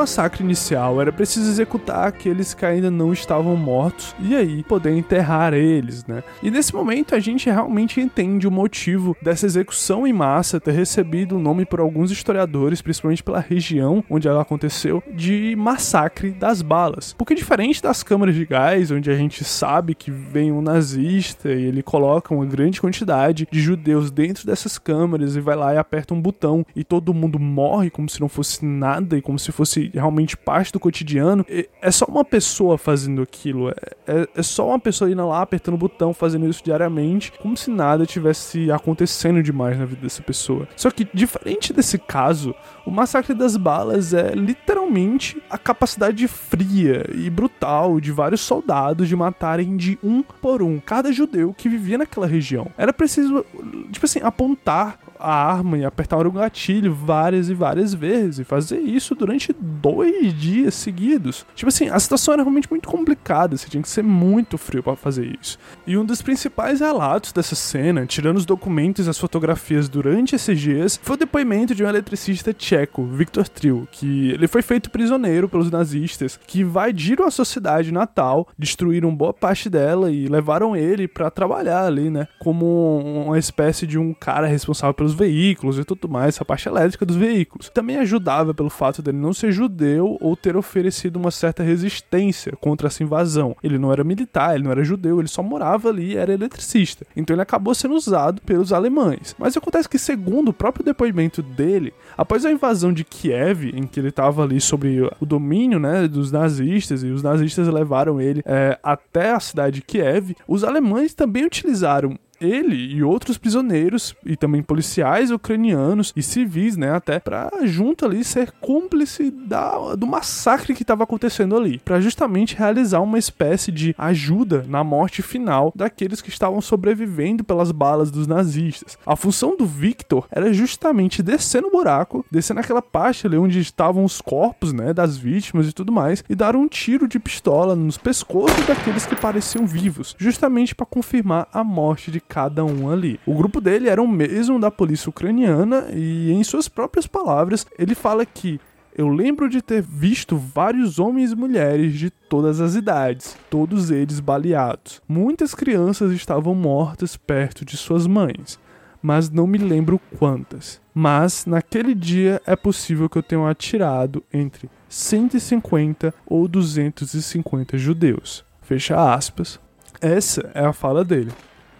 Massacre 0.00 0.42
inicial, 0.42 0.98
era 0.98 1.12
preciso 1.12 1.50
executar 1.50 2.08
aqueles 2.08 2.54
que 2.54 2.64
ainda 2.64 2.90
não 2.90 3.12
estavam 3.12 3.54
mortos 3.54 4.14
e 4.18 4.34
aí 4.34 4.62
poder 4.62 4.96
enterrar 4.96 5.52
eles, 5.52 6.06
né? 6.06 6.24
E 6.42 6.50
nesse 6.50 6.74
momento 6.74 7.14
a 7.14 7.20
gente 7.20 7.50
realmente 7.50 8.00
entende 8.00 8.48
o 8.48 8.50
motivo 8.50 9.14
dessa 9.20 9.44
execução 9.44 10.06
em 10.06 10.12
massa 10.12 10.58
ter 10.58 10.72
recebido 10.72 11.36
o 11.36 11.38
nome 11.38 11.66
por 11.66 11.80
alguns 11.80 12.10
historiadores, 12.10 12.80
principalmente 12.80 13.22
pela 13.22 13.40
região 13.40 14.02
onde 14.08 14.26
ela 14.26 14.40
aconteceu, 14.40 15.02
de 15.12 15.54
massacre 15.56 16.30
das 16.30 16.62
balas. 16.62 17.14
Porque 17.18 17.34
diferente 17.34 17.82
das 17.82 18.02
câmaras 18.02 18.34
de 18.34 18.46
gás, 18.46 18.90
onde 18.90 19.10
a 19.10 19.16
gente 19.16 19.44
sabe 19.44 19.94
que 19.94 20.10
vem 20.10 20.50
um 20.50 20.62
nazista 20.62 21.50
e 21.50 21.64
ele 21.64 21.82
coloca 21.82 22.34
uma 22.34 22.46
grande 22.46 22.80
quantidade 22.80 23.46
de 23.50 23.60
judeus 23.60 24.10
dentro 24.10 24.46
dessas 24.46 24.78
câmaras 24.78 25.36
e 25.36 25.40
vai 25.40 25.56
lá 25.56 25.74
e 25.74 25.78
aperta 25.78 26.14
um 26.14 26.20
botão 26.20 26.64
e 26.74 26.82
todo 26.82 27.12
mundo 27.12 27.38
morre 27.38 27.90
como 27.90 28.08
se 28.08 28.18
não 28.18 28.28
fosse 28.28 28.64
nada 28.64 29.18
e 29.18 29.20
como 29.20 29.38
se 29.38 29.50
se 29.50 29.52
realmente 29.92 30.36
parte 30.36 30.72
do 30.72 30.80
cotidiano, 30.80 31.44
é 31.80 31.90
só 31.90 32.04
uma 32.06 32.24
pessoa 32.24 32.78
fazendo 32.78 33.22
aquilo. 33.22 33.70
É, 33.70 33.74
é, 34.06 34.28
é 34.36 34.42
só 34.42 34.68
uma 34.68 34.78
pessoa 34.78 35.10
indo 35.10 35.26
lá 35.26 35.42
apertando 35.42 35.74
o 35.74 35.78
botão, 35.78 36.12
fazendo 36.12 36.48
isso 36.48 36.62
diariamente, 36.62 37.32
como 37.40 37.56
se 37.56 37.70
nada 37.70 38.06
tivesse 38.06 38.70
acontecendo 38.70 39.42
demais 39.42 39.78
na 39.78 39.84
vida 39.84 40.02
dessa 40.02 40.22
pessoa. 40.22 40.68
Só 40.76 40.90
que, 40.90 41.06
diferente 41.12 41.72
desse 41.72 41.98
caso, 41.98 42.54
o 42.86 42.90
massacre 42.90 43.34
das 43.34 43.56
balas 43.56 44.14
é 44.14 44.32
literalmente 44.34 45.40
a 45.48 45.58
capacidade 45.58 46.26
fria 46.28 47.04
e 47.14 47.28
brutal 47.30 48.00
de 48.00 48.12
vários 48.12 48.40
soldados 48.40 49.08
de 49.08 49.16
matarem 49.16 49.76
de 49.76 49.98
um 50.02 50.22
por 50.22 50.62
um 50.62 50.78
cada 50.80 51.12
judeu 51.12 51.54
que 51.56 51.68
vivia 51.68 51.98
naquela 51.98 52.26
região. 52.26 52.70
Era 52.76 52.92
preciso, 52.92 53.44
tipo 53.90 54.06
assim, 54.06 54.20
apontar 54.22 54.98
a 55.20 55.32
arma 55.32 55.78
e 55.78 55.84
apertar 55.84 56.26
o 56.26 56.32
gatilho 56.32 56.94
várias 56.94 57.48
e 57.48 57.54
várias 57.54 57.94
vezes 57.94 58.40
e 58.40 58.44
fazer 58.44 58.78
isso 58.78 59.14
durante 59.14 59.52
dois 59.52 60.38
dias 60.38 60.74
seguidos. 60.74 61.46
Tipo 61.54 61.68
assim, 61.68 61.88
a 61.88 61.98
situação 61.98 62.34
era 62.34 62.42
realmente 62.42 62.70
muito 62.70 62.88
complicada, 62.88 63.56
você 63.56 63.68
tinha 63.68 63.82
que 63.82 63.88
ser 63.88 64.02
muito 64.02 64.58
frio 64.58 64.82
para 64.82 64.96
fazer 64.96 65.38
isso. 65.40 65.58
E 65.86 65.96
um 65.96 66.04
dos 66.04 66.22
principais 66.22 66.80
relatos 66.80 67.32
dessa 67.32 67.54
cena, 67.54 68.06
tirando 68.06 68.36
os 68.36 68.46
documentos 68.46 69.06
e 69.06 69.10
as 69.10 69.18
fotografias 69.18 69.88
durante 69.88 70.34
esses 70.34 70.58
dias, 70.58 70.98
foi 71.02 71.16
o 71.16 71.18
depoimento 71.18 71.74
de 71.74 71.84
um 71.84 71.88
eletricista 71.88 72.52
tcheco, 72.52 73.04
Viktor 73.04 73.48
Tril, 73.48 73.88
que 73.90 74.30
ele 74.30 74.48
foi 74.48 74.62
feito 74.62 74.90
prisioneiro 74.90 75.48
pelos 75.48 75.70
nazistas, 75.70 76.38
que 76.46 76.60
invadiram 76.60 77.26
a 77.26 77.30
sociedade 77.30 77.92
natal, 77.92 78.48
destruíram 78.58 79.14
boa 79.14 79.32
parte 79.32 79.68
dela 79.68 80.10
e 80.10 80.28
levaram 80.28 80.76
ele 80.76 81.06
para 81.06 81.30
trabalhar 81.30 81.84
ali, 81.84 82.10
né, 82.10 82.26
como 82.38 82.98
uma 83.26 83.38
espécie 83.38 83.86
de 83.86 83.98
um 83.98 84.14
cara 84.14 84.46
responsável 84.46 84.94
pelos 84.94 85.09
veículos 85.14 85.78
e 85.78 85.84
tudo 85.84 86.08
mais, 86.08 86.34
essa 86.34 86.44
parte 86.44 86.68
elétrica 86.68 87.06
dos 87.06 87.16
veículos. 87.16 87.68
Também 87.68 87.96
ajudava 87.96 88.54
pelo 88.54 88.70
fato 88.70 89.02
dele 89.02 89.18
não 89.18 89.32
ser 89.32 89.52
judeu 89.52 90.16
ou 90.20 90.36
ter 90.36 90.56
oferecido 90.56 91.16
uma 91.16 91.30
certa 91.30 91.62
resistência 91.62 92.52
contra 92.60 92.88
essa 92.88 93.02
invasão. 93.02 93.56
Ele 93.62 93.78
não 93.78 93.92
era 93.92 94.04
militar, 94.04 94.54
ele 94.54 94.64
não 94.64 94.70
era 94.70 94.84
judeu, 94.84 95.18
ele 95.18 95.28
só 95.28 95.42
morava 95.42 95.88
ali 95.88 96.12
e 96.12 96.16
era 96.16 96.32
eletricista. 96.32 97.06
Então 97.16 97.34
ele 97.34 97.42
acabou 97.42 97.74
sendo 97.74 97.94
usado 97.94 98.40
pelos 98.42 98.72
alemães. 98.72 99.34
Mas 99.38 99.56
acontece 99.56 99.88
que, 99.88 99.98
segundo 99.98 100.48
o 100.48 100.54
próprio 100.54 100.84
depoimento 100.84 101.42
dele, 101.42 101.92
após 102.16 102.44
a 102.44 102.50
invasão 102.50 102.92
de 102.92 103.04
Kiev, 103.04 103.70
em 103.74 103.86
que 103.86 104.00
ele 104.00 104.08
estava 104.08 104.42
ali 104.42 104.60
sobre 104.60 105.02
o 105.20 105.26
domínio 105.26 105.78
né, 105.78 106.06
dos 106.08 106.30
nazistas, 106.30 107.02
e 107.02 107.08
os 107.08 107.22
nazistas 107.22 107.68
levaram 107.68 108.20
ele 108.20 108.42
é, 108.44 108.78
até 108.82 109.32
a 109.32 109.40
cidade 109.40 109.76
de 109.76 109.82
Kiev, 109.82 110.36
os 110.46 110.64
alemães 110.64 111.14
também 111.14 111.44
utilizaram 111.44 112.18
ele 112.40 112.76
e 112.76 113.02
outros 113.02 113.36
prisioneiros 113.36 114.14
e 114.24 114.36
também 114.36 114.62
policiais 114.62 115.30
ucranianos 115.30 116.12
e 116.16 116.22
civis, 116.22 116.76
né, 116.76 116.92
até 116.92 117.18
para 117.18 117.50
junto 117.64 118.04
ali 118.04 118.24
ser 118.24 118.52
cúmplice 118.60 119.30
da, 119.30 119.94
do 119.94 120.06
massacre 120.06 120.74
que 120.74 120.82
estava 120.82 121.04
acontecendo 121.04 121.56
ali, 121.56 121.78
para 121.84 122.00
justamente 122.00 122.56
realizar 122.56 123.00
uma 123.00 123.18
espécie 123.18 123.70
de 123.70 123.94
ajuda 123.98 124.64
na 124.68 124.82
morte 124.82 125.22
final 125.22 125.72
daqueles 125.74 126.22
que 126.22 126.30
estavam 126.30 126.60
sobrevivendo 126.60 127.44
pelas 127.44 127.72
balas 127.72 128.10
dos 128.10 128.26
nazistas. 128.26 128.98
A 129.04 129.16
função 129.16 129.56
do 129.56 129.66
Victor 129.66 130.26
era 130.30 130.52
justamente 130.52 131.22
descer 131.22 131.62
no 131.62 131.70
buraco, 131.70 132.24
descer 132.30 132.54
naquela 132.54 132.82
parte 132.82 133.26
ali 133.26 133.36
onde 133.36 133.60
estavam 133.60 134.04
os 134.04 134.20
corpos, 134.20 134.72
né, 134.72 134.92
das 134.92 135.16
vítimas 135.16 135.68
e 135.68 135.72
tudo 135.72 135.92
mais, 135.92 136.24
e 136.28 136.34
dar 136.34 136.56
um 136.56 136.68
tiro 136.68 137.06
de 137.06 137.18
pistola 137.18 137.74
nos 137.76 137.98
pescoços 137.98 138.66
daqueles 138.66 139.06
que 139.06 139.16
pareciam 139.16 139.66
vivos, 139.66 140.16
justamente 140.18 140.74
para 140.74 140.86
confirmar 140.86 141.48
a 141.52 141.62
morte 141.62 142.10
de 142.10 142.20
cada 142.30 142.64
um 142.64 142.88
ali. 142.88 143.18
O 143.26 143.34
grupo 143.34 143.60
dele 143.60 143.88
era 143.88 144.00
o 144.00 144.06
mesmo 144.06 144.60
da 144.60 144.70
polícia 144.70 145.10
ucraniana 145.10 145.86
e, 145.92 146.30
em 146.30 146.44
suas 146.44 146.68
próprias 146.68 147.06
palavras, 147.08 147.66
ele 147.76 147.96
fala 147.96 148.24
que 148.24 148.60
eu 148.96 149.08
lembro 149.08 149.48
de 149.48 149.60
ter 149.60 149.82
visto 149.82 150.36
vários 150.36 150.98
homens 151.00 151.32
e 151.32 151.36
mulheres 151.36 151.94
de 151.94 152.08
todas 152.08 152.60
as 152.60 152.76
idades, 152.76 153.36
todos 153.48 153.90
eles 153.90 154.20
baleados. 154.20 155.02
Muitas 155.08 155.54
crianças 155.54 156.12
estavam 156.12 156.54
mortas 156.54 157.16
perto 157.16 157.64
de 157.64 157.76
suas 157.76 158.06
mães, 158.06 158.60
mas 159.02 159.28
não 159.28 159.46
me 159.46 159.58
lembro 159.58 160.00
quantas. 160.18 160.80
Mas 160.94 161.46
naquele 161.46 161.94
dia 161.94 162.40
é 162.46 162.54
possível 162.54 163.08
que 163.08 163.18
eu 163.18 163.22
tenha 163.22 163.48
atirado 163.48 164.22
entre 164.32 164.70
150 164.88 166.14
ou 166.26 166.46
250 166.46 167.76
judeus. 167.76 168.44
Fecha 168.62 169.14
aspas. 169.14 169.58
Essa 170.00 170.50
é 170.54 170.64
a 170.64 170.72
fala 170.72 171.04
dele 171.04 171.32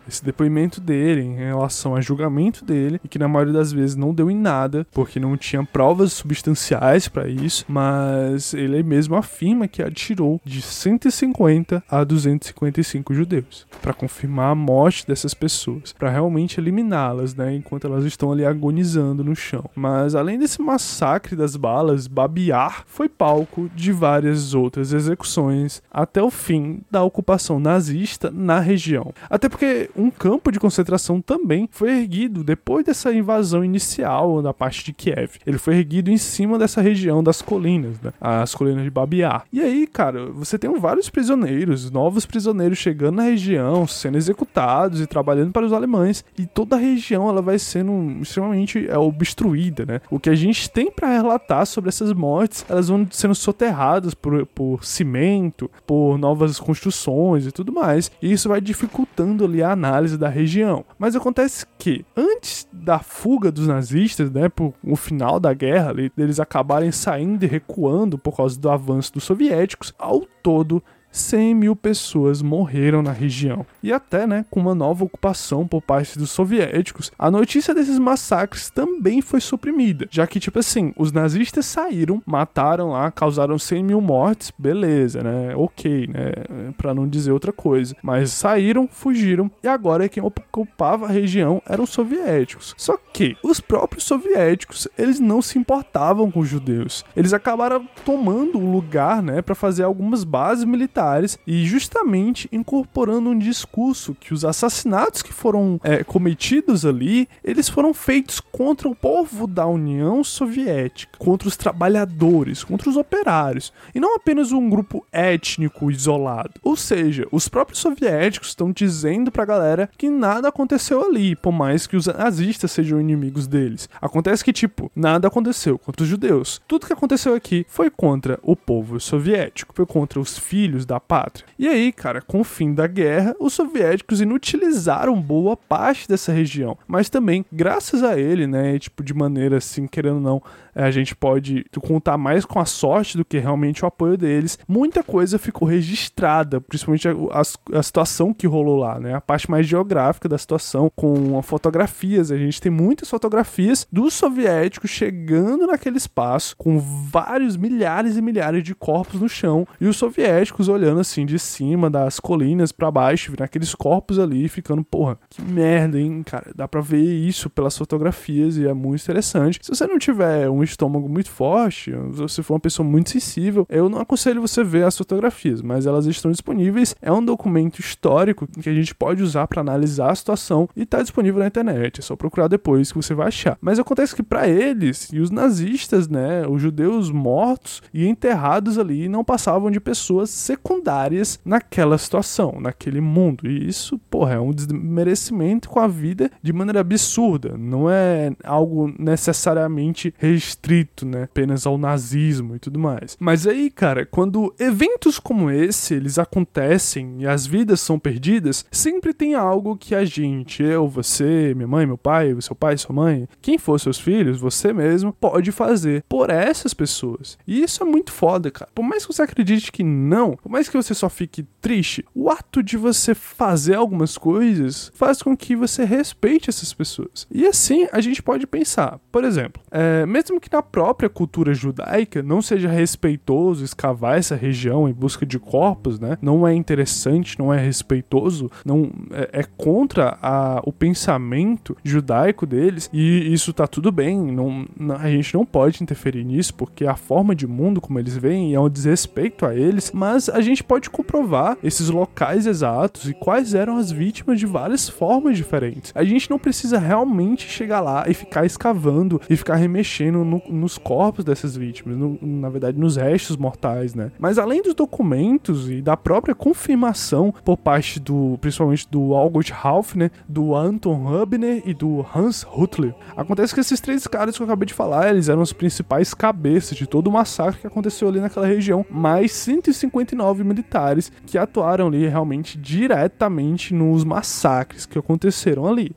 esse 0.09 0.25
depoimento 0.25 0.81
dele 0.81 1.23
em 1.23 1.37
relação 1.37 1.95
ao 1.95 2.03
julgamento 2.03 2.65
dele 2.65 3.01
e 3.05 3.09
que 3.09 3.19
na 3.19 3.29
maioria 3.29 3.55
das 3.55 3.73
vezes 3.73 3.97
não 3.97 4.15
deu 4.15 4.31
em 4.31 4.37
nada 4.37 4.87
porque 4.93 5.21
não 5.21 5.37
tinha 5.37 5.65
provas 5.65 6.13
substanciais 6.13 7.09
para 7.09 7.29
isso, 7.29 7.65
mas 7.69 8.55
ele 8.55 8.83
mesmo 8.83 9.17
afirma 9.17 9.69
que 9.69 9.83
atirou 9.83 10.41
de 10.45 10.63
150 10.63 11.83
a 11.89 12.05
255 12.05 13.15
judeus 13.15 13.67
para 13.81 13.95
confirmar 13.95 14.53
a 14.53 14.55
morte 14.55 15.07
dessas 15.07 15.35
pessoas, 15.35 15.93
para 15.93 16.11
realmente 16.11 16.61
eliminá-las, 16.61 17.35
né, 17.35 17.55
enquanto 17.55 17.87
elas 17.87 18.05
estão 18.05 18.33
ali 18.33 18.45
agonizando 18.45 19.25
no 19.25 19.35
chão. 19.35 19.65
Mas 19.75 20.15
além 20.15 20.39
desse 20.39 20.61
massacre 20.61 21.37
das 21.37 21.57
balas, 21.57 22.07
Babiar 22.07 22.85
foi 22.87 23.09
palco 23.09 23.71
de 23.75 23.93
várias 23.93 24.55
outras 24.55 24.93
execuções 24.93 25.83
até 25.91 26.23
o 26.23 26.31
fim 26.31 26.81
da 26.91 27.03
ocupação 27.03 27.61
nazista 27.61 28.31
na 28.31 28.61
região. 28.61 29.13
Até 29.29 29.49
porque 29.49 29.90
um 29.97 30.11
campo 30.11 30.51
de 30.51 30.61
concentração 30.61 31.21
também 31.21 31.69
foi 31.71 31.91
erguido 31.91 32.43
depois 32.43 32.85
dessa 32.85 33.13
invasão 33.13 33.65
inicial 33.65 34.43
da 34.43 34.53
parte 34.53 34.85
de 34.85 34.93
Kiev. 34.93 35.39
Ele 35.47 35.59
foi 35.59 35.77
erguido 35.77 36.11
em 36.11 36.17
cima 36.17 36.59
dessa 36.59 36.81
região 36.81 37.23
das 37.23 37.43
colinas, 37.43 38.01
né? 38.01 38.13
as 38.21 38.55
colinas 38.55 38.85
de 38.85 38.91
Babiá. 38.91 39.43
E 39.53 39.61
aí, 39.61 39.87
cara, 39.87 40.27
você 40.27 40.59
tem 40.59 40.71
vários 40.79 41.11
prisioneiros, 41.11 41.91
novos 41.91 42.27
prisioneiros 42.27 42.79
chegando 42.79 43.17
na 43.17 43.25
região, 43.25 43.87
sendo 43.87 44.17
executados 44.17 45.01
e 45.01 45.07
trabalhando 45.07 45.53
para 45.53 45.67
os 45.67 45.73
alemães, 45.73 46.25
e 46.39 46.47
toda 46.47 46.77
a 46.77 46.79
região 46.79 47.29
ela 47.29 47.43
vai 47.43 47.59
sendo 47.59 48.21
extremamente 48.23 48.89
é, 48.89 48.99
obstruída, 48.99 49.85
né? 49.87 50.01
O 50.11 50.19
que 50.19 50.31
a 50.31 50.35
gente 50.35 50.71
tem 50.71 50.91
para 50.91 51.09
relatar 51.09 51.67
sobre 51.67 51.89
essas 51.89 52.13
mortes, 52.13 52.65
elas 52.69 52.89
vão 52.89 53.07
sendo 53.11 53.35
soterradas 53.35 54.15
por, 54.15 54.47
por 54.47 54.85
cimento, 54.85 55.71
por 55.87 56.19
novas 56.19 56.59
construções 56.59 57.47
e 57.47 57.53
tudo 57.53 57.73
mais, 57.73 58.11
e 58.23 58.33
isso 58.33 58.49
vai 58.49 58.61
dificultando 58.61 59.45
ali 59.45 59.63
a 59.63 59.75
análise 59.89 60.19
da 60.19 60.29
região. 60.29 60.85
Mas 60.99 61.17
acontece 61.17 61.67
que, 61.79 62.05
antes 62.17 62.69
da 62.73 62.99
fuga 62.99 63.51
dos 63.51 63.67
nazistas, 63.67 64.31
né, 64.31 64.49
por 64.49 64.75
o 64.83 64.97
final 64.97 65.41
da 65.41 65.53
guerra, 65.55 65.95
eles 66.17 66.39
acabarem 66.39 66.93
saindo 66.93 67.45
e 67.45 67.49
recuando 67.49 68.19
por 68.19 68.37
causa 68.37 68.59
do 68.59 68.71
avanço 68.71 69.13
dos 69.15 69.25
soviéticos, 69.25 69.95
ao 69.99 70.21
todo 70.43 70.83
100 71.11 71.55
mil 71.55 71.75
pessoas 71.75 72.41
morreram 72.43 73.03
na 73.03 73.13
região. 73.13 73.67
E 73.83 73.93
até, 73.93 74.27
né, 74.27 74.45
com 74.51 74.61
uma 74.61 74.75
nova 74.75 75.05
ocupação 75.05 75.67
por 75.67 75.83
parte 75.83 76.19
dos 76.19 76.31
soviéticos, 76.31 77.11
a 77.19 77.31
notícia 77.31 77.75
desses 77.75 77.99
massacres 77.99 78.71
também 78.71 79.21
foi 79.21 79.41
suprimida, 79.41 80.07
já 80.11 80.27
que, 80.27 80.39
tipo 80.39 80.59
assim, 80.59 80.93
os 80.97 81.13
nazistas 81.13 81.67
saíram, 81.67 82.23
mataram 82.25 82.91
lá, 82.91 83.11
causaram 83.11 83.59
100 83.59 83.83
mil 83.83 84.01
mortes, 84.01 84.53
beleza, 84.57 85.23
né, 85.23 85.55
ok, 85.57 86.07
né, 86.07 86.73
pra 86.77 86.95
não 86.95 87.09
dizer 87.09 87.33
outra 87.33 87.53
coisa. 87.53 87.97
Mas 88.03 88.31
saíram, 88.31 88.89
fugiram, 88.91 89.51
e 89.63 89.69
agora 89.69 90.09
quem 90.09 90.23
ocupava 90.23 91.07
a 91.07 91.11
região 91.11 91.61
eram 91.67 91.85
os 91.85 91.91
soviéticos. 91.91 92.75
Só 92.77 92.97
que 93.13 93.37
os 93.43 93.61
próprios 93.61 94.05
soviéticos, 94.05 94.87
eles 94.97 95.19
não 95.19 95.43
se 95.43 95.59
importavam 95.59 96.31
com 96.31 96.41
os 96.41 96.49
judeus. 96.49 97.05
Eles 97.17 97.33
acabaram 97.33 97.87
tomando 98.05 98.59
o 98.59 98.71
lugar, 98.73 99.23
né, 99.23 99.43
para 99.43 99.55
fazer 99.55 99.83
algumas 99.83 100.25
bases 100.25 100.65
militares 100.65 101.00
militares 101.01 101.39
e 101.47 101.65
justamente 101.65 102.49
incorporando 102.53 103.31
um 103.31 103.39
discurso 103.39 104.15
que 104.15 104.35
os 104.35 104.45
assassinatos 104.45 105.23
que 105.23 105.33
foram 105.33 105.81
é, 105.83 106.05
cometidos 106.05 106.85
ali, 106.85 107.29
eles 107.43 107.69
foram 107.69 107.95
feitos 107.95 108.41
contra 108.41 108.89
o 108.89 108.95
povo 108.95 109.47
da 109.47 109.67
União 109.67 110.23
Soviética, 110.23 111.19
contra 111.19 111.49
os 111.49 111.57
trabalhadores, 111.57 112.63
contra 112.63 112.91
os 112.91 112.97
operários, 112.97 113.73
e 113.95 114.01
não 114.01 114.17
apenas 114.17 114.53
um 114.53 114.69
grupo 114.69 115.07
étnico 115.13 115.91
isolado. 115.91 116.53
Ou 116.63 116.77
seja, 116.77 117.27
os 117.33 117.49
próprios 117.49 117.81
soviéticos 117.81 118.49
estão 118.49 118.71
dizendo 118.71 119.33
pra 119.33 119.45
galera 119.45 119.89
que 119.97 120.11
nada 120.11 120.49
aconteceu 120.49 121.05
ali, 121.05 121.35
por 121.35 121.53
mais 121.53 121.87
que 121.87 121.97
os 121.97 122.07
nazistas 122.07 122.71
sejam 122.73 123.01
inimigos 123.01 123.47
deles. 123.47 123.89
Acontece 124.01 124.45
que, 124.45 124.53
tipo, 124.53 124.91
nada 124.95 125.29
aconteceu 125.29 125.79
contra 125.79 126.03
os 126.03 126.09
judeus. 126.09 126.61
Tudo 126.69 126.87
que 126.87 126.93
aconteceu 126.93 127.35
aqui 127.35 127.65
foi 127.69 127.91
contra 127.91 128.39
o 128.43 128.55
povo 128.55 129.01
soviético, 129.01 129.75
foi 129.75 129.87
contra 129.87 130.21
os 130.21 130.39
filhos 130.39 130.85
da 130.91 130.99
pátria. 130.99 131.47
E 131.59 131.69
aí, 131.69 131.93
cara, 131.93 132.21
com 132.21 132.41
o 132.41 132.45
fim 132.45 132.75
da 132.75 132.87
guerra, 132.87 133.35
os 133.39 133.53
soviéticos 133.53 134.21
inutilizaram 134.21 135.21
boa 135.21 135.57
parte 135.57 136.09
dessa 136.09 136.33
região, 136.33 136.77
mas 136.87 137.09
também, 137.09 137.45
graças 137.53 138.03
a 138.03 138.19
ele, 138.19 138.47
né, 138.47 138.79
tipo, 138.79 139.03
de 139.03 139.15
maneira 139.15 139.59
assim, 139.59 139.87
querendo 139.87 140.17
ou 140.17 140.21
não, 140.21 140.43
a 140.75 140.91
gente 140.91 141.15
pode 141.15 141.65
contar 141.81 142.17
mais 142.17 142.45
com 142.45 142.59
a 142.59 142.65
sorte 142.65 143.17
do 143.17 143.25
que 143.25 143.39
realmente 143.39 143.85
o 143.85 143.89
apoio 143.89 144.17
deles. 144.17 144.59
Muita 144.69 145.03
coisa 145.03 145.39
ficou 145.39 145.67
registrada, 145.67 146.61
principalmente 146.61 147.09
a, 147.09 147.13
a, 147.13 147.79
a 147.79 147.83
situação 147.83 148.33
que 148.33 148.47
rolou 148.47 148.79
lá, 148.79 148.99
né? 148.99 149.15
A 149.15 149.21
parte 149.21 149.51
mais 149.51 149.67
geográfica 149.67 150.29
da 150.29 150.39
situação, 150.39 150.91
com 150.95 151.41
fotografias. 151.43 152.31
A 152.31 152.37
gente 152.37 152.61
tem 152.61 152.71
muitas 152.71 153.09
fotografias 153.09 153.87
dos 153.91 154.15
soviéticos 154.15 154.91
chegando 154.91 155.67
naquele 155.67 155.97
espaço, 155.97 156.57
com 156.57 156.79
vários 156.79 157.57
milhares 157.57 158.17
e 158.17 158.23
milhares 158.23 158.63
de 158.63 158.75
corpos 158.75 159.21
no 159.21 159.29
chão, 159.29 159.67
e 159.81 159.87
os 159.87 159.97
soviéticos 159.97 160.69
olhando 160.69 161.01
assim 161.01 161.27
de 161.27 161.39
cima 161.39 161.91
das 161.91 162.21
colinas 162.21 162.73
para 162.73 162.91
baixo, 162.91 163.31
vendo 163.31 163.43
aqueles 163.43 163.75
corpos 163.75 164.19
ali, 164.19 164.49
ficando, 164.49 164.85
porra, 164.85 165.19
que 165.29 165.43
merda, 165.43 165.99
hein, 165.99 166.23
cara? 166.25 166.53
Dá 166.55 166.69
pra 166.69 166.81
ver 166.81 167.03
isso 167.03 167.49
pelas 167.51 167.77
fotografias 167.77 168.57
e 168.57 168.67
é 168.67 168.75
muito 168.75 169.03
interessante. 169.03 169.59
Se 169.63 169.69
você 169.69 169.87
não 169.87 169.99
tiver 169.99 170.49
um 170.49 170.60
um 170.61 170.65
estômago 170.65 171.09
muito 171.09 171.31
forte, 171.31 171.91
se 171.91 172.21
você 172.21 172.43
for 172.43 172.55
uma 172.55 172.61
pessoa 172.61 172.87
muito 172.87 173.11
sensível, 173.11 173.67
eu 173.69 173.89
não 173.89 173.99
aconselho 173.99 174.41
você 174.41 174.63
ver 174.63 174.85
as 174.85 174.97
fotografias, 174.97 175.63
mas 175.63 175.87
elas 175.87 176.07
estão 176.07 176.31
disponíveis. 176.31 176.95
É 177.01 177.13
um 177.13 177.25
documento 177.25 177.81
histórico 177.81 178.47
que 178.47 178.69
a 178.69 178.75
gente 178.75 178.95
pode 178.95 179.23
usar 179.23 179.47
para 179.47 179.61
analisar 179.61 180.11
a 180.11 180.15
situação 180.15 180.69
e 180.77 180.83
está 180.83 181.03
disponível 181.03 181.41
na 181.41 181.47
internet. 181.47 182.01
É 182.01 182.03
só 182.03 182.15
procurar 182.17 182.49
depois 182.49 182.93
que 182.93 182.99
você 182.99 183.15
vai 183.15 183.29
achar. 183.29 183.59
Mas 183.61 183.79
acontece 183.79 184.15
que 184.15 184.23
para 184.23 184.49
eles 184.49 185.09
e 185.13 185.21
os 185.21 185.31
nazistas, 185.31 186.09
né, 186.09 186.47
os 186.47 186.61
judeus 186.61 187.11
mortos 187.11 187.83
e 187.93 188.07
enterrados 188.07 188.79
ali 188.79 189.09
não 189.09 189.25
passavam 189.25 189.71
de 189.71 189.81
pessoas 189.81 190.31
secundárias 190.31 191.41
naquela 191.45 191.97
situação, 191.99 192.59
naquele 192.61 193.01
mundo. 193.01 193.47
E 193.47 193.69
isso, 193.69 193.99
porra, 194.11 194.35
é 194.35 194.41
um 194.41 194.53
desmerecimento 194.53 195.69
com 195.69 195.81
a 195.81 195.87
vida 195.87 196.31
de 196.43 196.53
maneira 196.53 196.81
absurda. 196.81 197.57
Não 197.57 197.91
é 197.91 198.33
algo 198.45 198.93
necessariamente 198.99 200.15
restrito, 200.51 201.07
né, 201.07 201.25
apenas 201.25 201.67
ao 201.67 201.79
nazismo 201.79 202.57
e 202.57 202.59
tudo 202.59 202.79
mais. 202.79 203.17
Mas 203.21 203.47
aí, 203.47 203.71
cara, 203.71 204.05
quando 204.05 204.55
eventos 204.59 205.19
como 205.19 205.51
esse 205.51 205.95
eles 205.95 206.19
acontecem 206.19 207.17
e 207.21 207.27
as 207.27 207.47
vidas 207.47 207.81
são 207.81 207.99
perdidas, 207.99 208.65
sempre 208.71 209.15
tem 209.15 209.35
algo 209.35 209.77
que 209.77 209.95
a 209.95 210.05
gente, 210.05 210.63
eu, 210.63 210.89
você, 210.89 211.55
minha 211.55 211.69
mãe, 211.69 211.87
meu 211.87 211.99
pai, 211.99 212.37
seu 212.41 212.57
pai, 212.57 212.77
sua 212.77 212.95
mãe, 212.95 213.29
quem 213.41 213.59
for 213.59 213.79
seus 213.79 213.99
filhos, 213.99 214.41
você 214.41 214.73
mesmo, 214.73 215.13
pode 215.13 215.53
fazer 215.53 216.05
por 216.09 216.31
essas 216.31 216.75
pessoas. 216.75 217.39
E 217.47 217.63
isso 217.63 217.83
é 217.83 217.87
muito 217.87 218.13
foda, 218.13 218.51
cara. 218.51 218.71
Por 218.75 218.83
mais 218.83 219.07
que 219.07 219.13
você 219.13 219.23
acredite 219.23 219.71
que 219.71 219.85
não, 219.85 220.33
por 220.33 220.51
mais 220.51 220.69
que 220.69 220.77
você 220.77 220.95
só 220.95 221.09
fique 221.09 221.47
triste, 221.61 222.05
o 222.15 222.31
ato 222.31 222.63
de 222.63 222.77
você 222.77 223.15
fazer 223.15 223.75
algumas 223.75 224.17
coisas 224.19 224.91
faz 224.95 225.23
com 225.23 225.37
que 225.37 225.55
você 225.55 225.85
respeite 225.85 226.51
essas 226.51 226.73
pessoas. 226.73 227.27
E 227.31 227.47
assim 227.47 227.87
a 227.93 228.01
gente 228.01 228.23
pode 228.23 228.47
pensar, 228.47 228.99
por 229.13 229.25
exemplo, 229.25 229.63
é, 229.71 230.05
mesmo 230.07 230.40
que 230.41 230.53
na 230.53 230.63
própria 230.63 231.09
cultura 231.09 231.55
judaica 231.55 232.23
não 232.23 232.43
seja 232.43 232.69
respeitoso 232.69 233.65
escavar 233.65 234.19
essa 234.19 234.35
região 234.35 234.89
em 234.89 234.93
busca 234.93 235.25
de 235.25 235.39
corpos, 235.39 236.01
né? 236.01 236.17
Não 236.21 236.47
é 236.47 236.55
interessante, 236.55 237.39
não 237.39 237.53
é 237.53 237.59
respeitoso, 237.59 238.51
não 238.65 238.91
é, 239.13 239.41
é 239.41 239.43
contra 239.57 240.19
a, 240.23 240.61
o 240.65 240.73
pensamento 240.73 241.77
judaico 241.85 242.47
deles 242.47 242.89
e 242.93 243.33
isso 243.33 243.53
tá 243.53 243.67
tudo 243.67 243.93
bem. 243.93 244.19
Não, 244.19 244.67
não, 244.79 244.97
a 244.97 245.11
gente 245.11 245.35
não 245.35 245.45
pode 245.45 245.83
interferir 245.83 246.25
nisso 246.25 246.55
porque 246.55 246.87
a 246.87 246.97
forma 246.97 247.35
de 247.35 247.47
mundo 247.47 247.81
como 247.81 247.99
eles 247.99 248.17
veem 248.17 248.55
é 248.55 248.61
um 248.61 248.69
desrespeito 248.69 249.45
a 249.45 249.55
eles, 249.55 249.93
mas 249.93 250.29
a 250.29 250.41
gente 250.41 250.65
pode 250.65 250.89
comprovar 250.89 251.59
esses 251.63 251.89
locais 251.89 252.47
exatos 252.47 253.09
e 253.09 253.15
quais 253.15 253.55
eram 253.55 253.77
as 253.77 253.91
vítimas 253.91 254.39
de 254.39 254.47
várias 254.47 254.89
formas 254.89 255.37
diferentes. 255.37 255.93
A 255.95 256.05
gente 256.05 256.31
não 256.31 256.39
precisa 256.39 256.79
realmente 256.79 257.49
chegar 257.49 257.81
lá 257.81 258.05
e 258.09 258.15
ficar 258.15 258.47
escavando 258.47 259.21
e 259.29 259.37
ficar 259.37 259.57
remexendo 259.57 260.25
no, 260.31 260.43
nos 260.49 260.79
corpos 260.79 261.25
dessas 261.25 261.57
vítimas, 261.57 261.99
no, 261.99 262.19
na 262.23 262.49
verdade 262.49 262.79
nos 262.79 262.97
restos 262.97 263.37
mortais, 263.37 263.95
né? 263.95 264.13
Mas 264.19 264.39
além 264.39 264.63
dos 264.63 264.75
documentos 264.75 265.71
e 265.71 265.83
da 265.83 265.97
própria 265.97 266.35
confirmação 266.35 267.35
por 267.45 267.57
parte 267.57 267.99
do, 267.99 268.39
principalmente 268.41 268.89
do 268.89 269.15
August 269.15 269.53
Haufner, 269.63 270.11
do 270.29 270.55
Anton 270.55 271.07
Hubner 271.07 271.63
e 271.65 271.75
do 271.75 272.07
Hans 272.15 272.45
Huttler, 272.45 272.95
acontece 273.17 273.53
que 273.55 273.61
esses 273.61 273.81
três 273.81 274.07
caras 274.07 274.37
que 274.37 274.43
eu 274.43 274.47
acabei 274.47 274.67
de 274.67 274.75
falar, 274.75 275.11
eles 275.11 275.29
eram 275.29 275.43
os 275.43 275.53
principais 275.53 276.15
cabeças 276.15 276.77
de 276.77 276.87
todo 276.87 277.09
o 277.09 277.13
massacre 277.13 277.61
que 277.61 277.67
aconteceu 277.67 278.09
ali 278.09 278.21
naquela 278.21 278.47
região, 278.47 278.87
mais 278.91 279.33
159 279.33 280.45
militares 280.45 281.11
que 281.27 281.37
atuaram 281.37 281.89
ali 281.89 282.07
realmente 282.07 282.57
diretamente 282.59 283.75
nos 283.75 284.05
massacres 284.05 284.87
que 284.87 284.99
aconteceram 284.99 285.67
ali. 285.67 285.95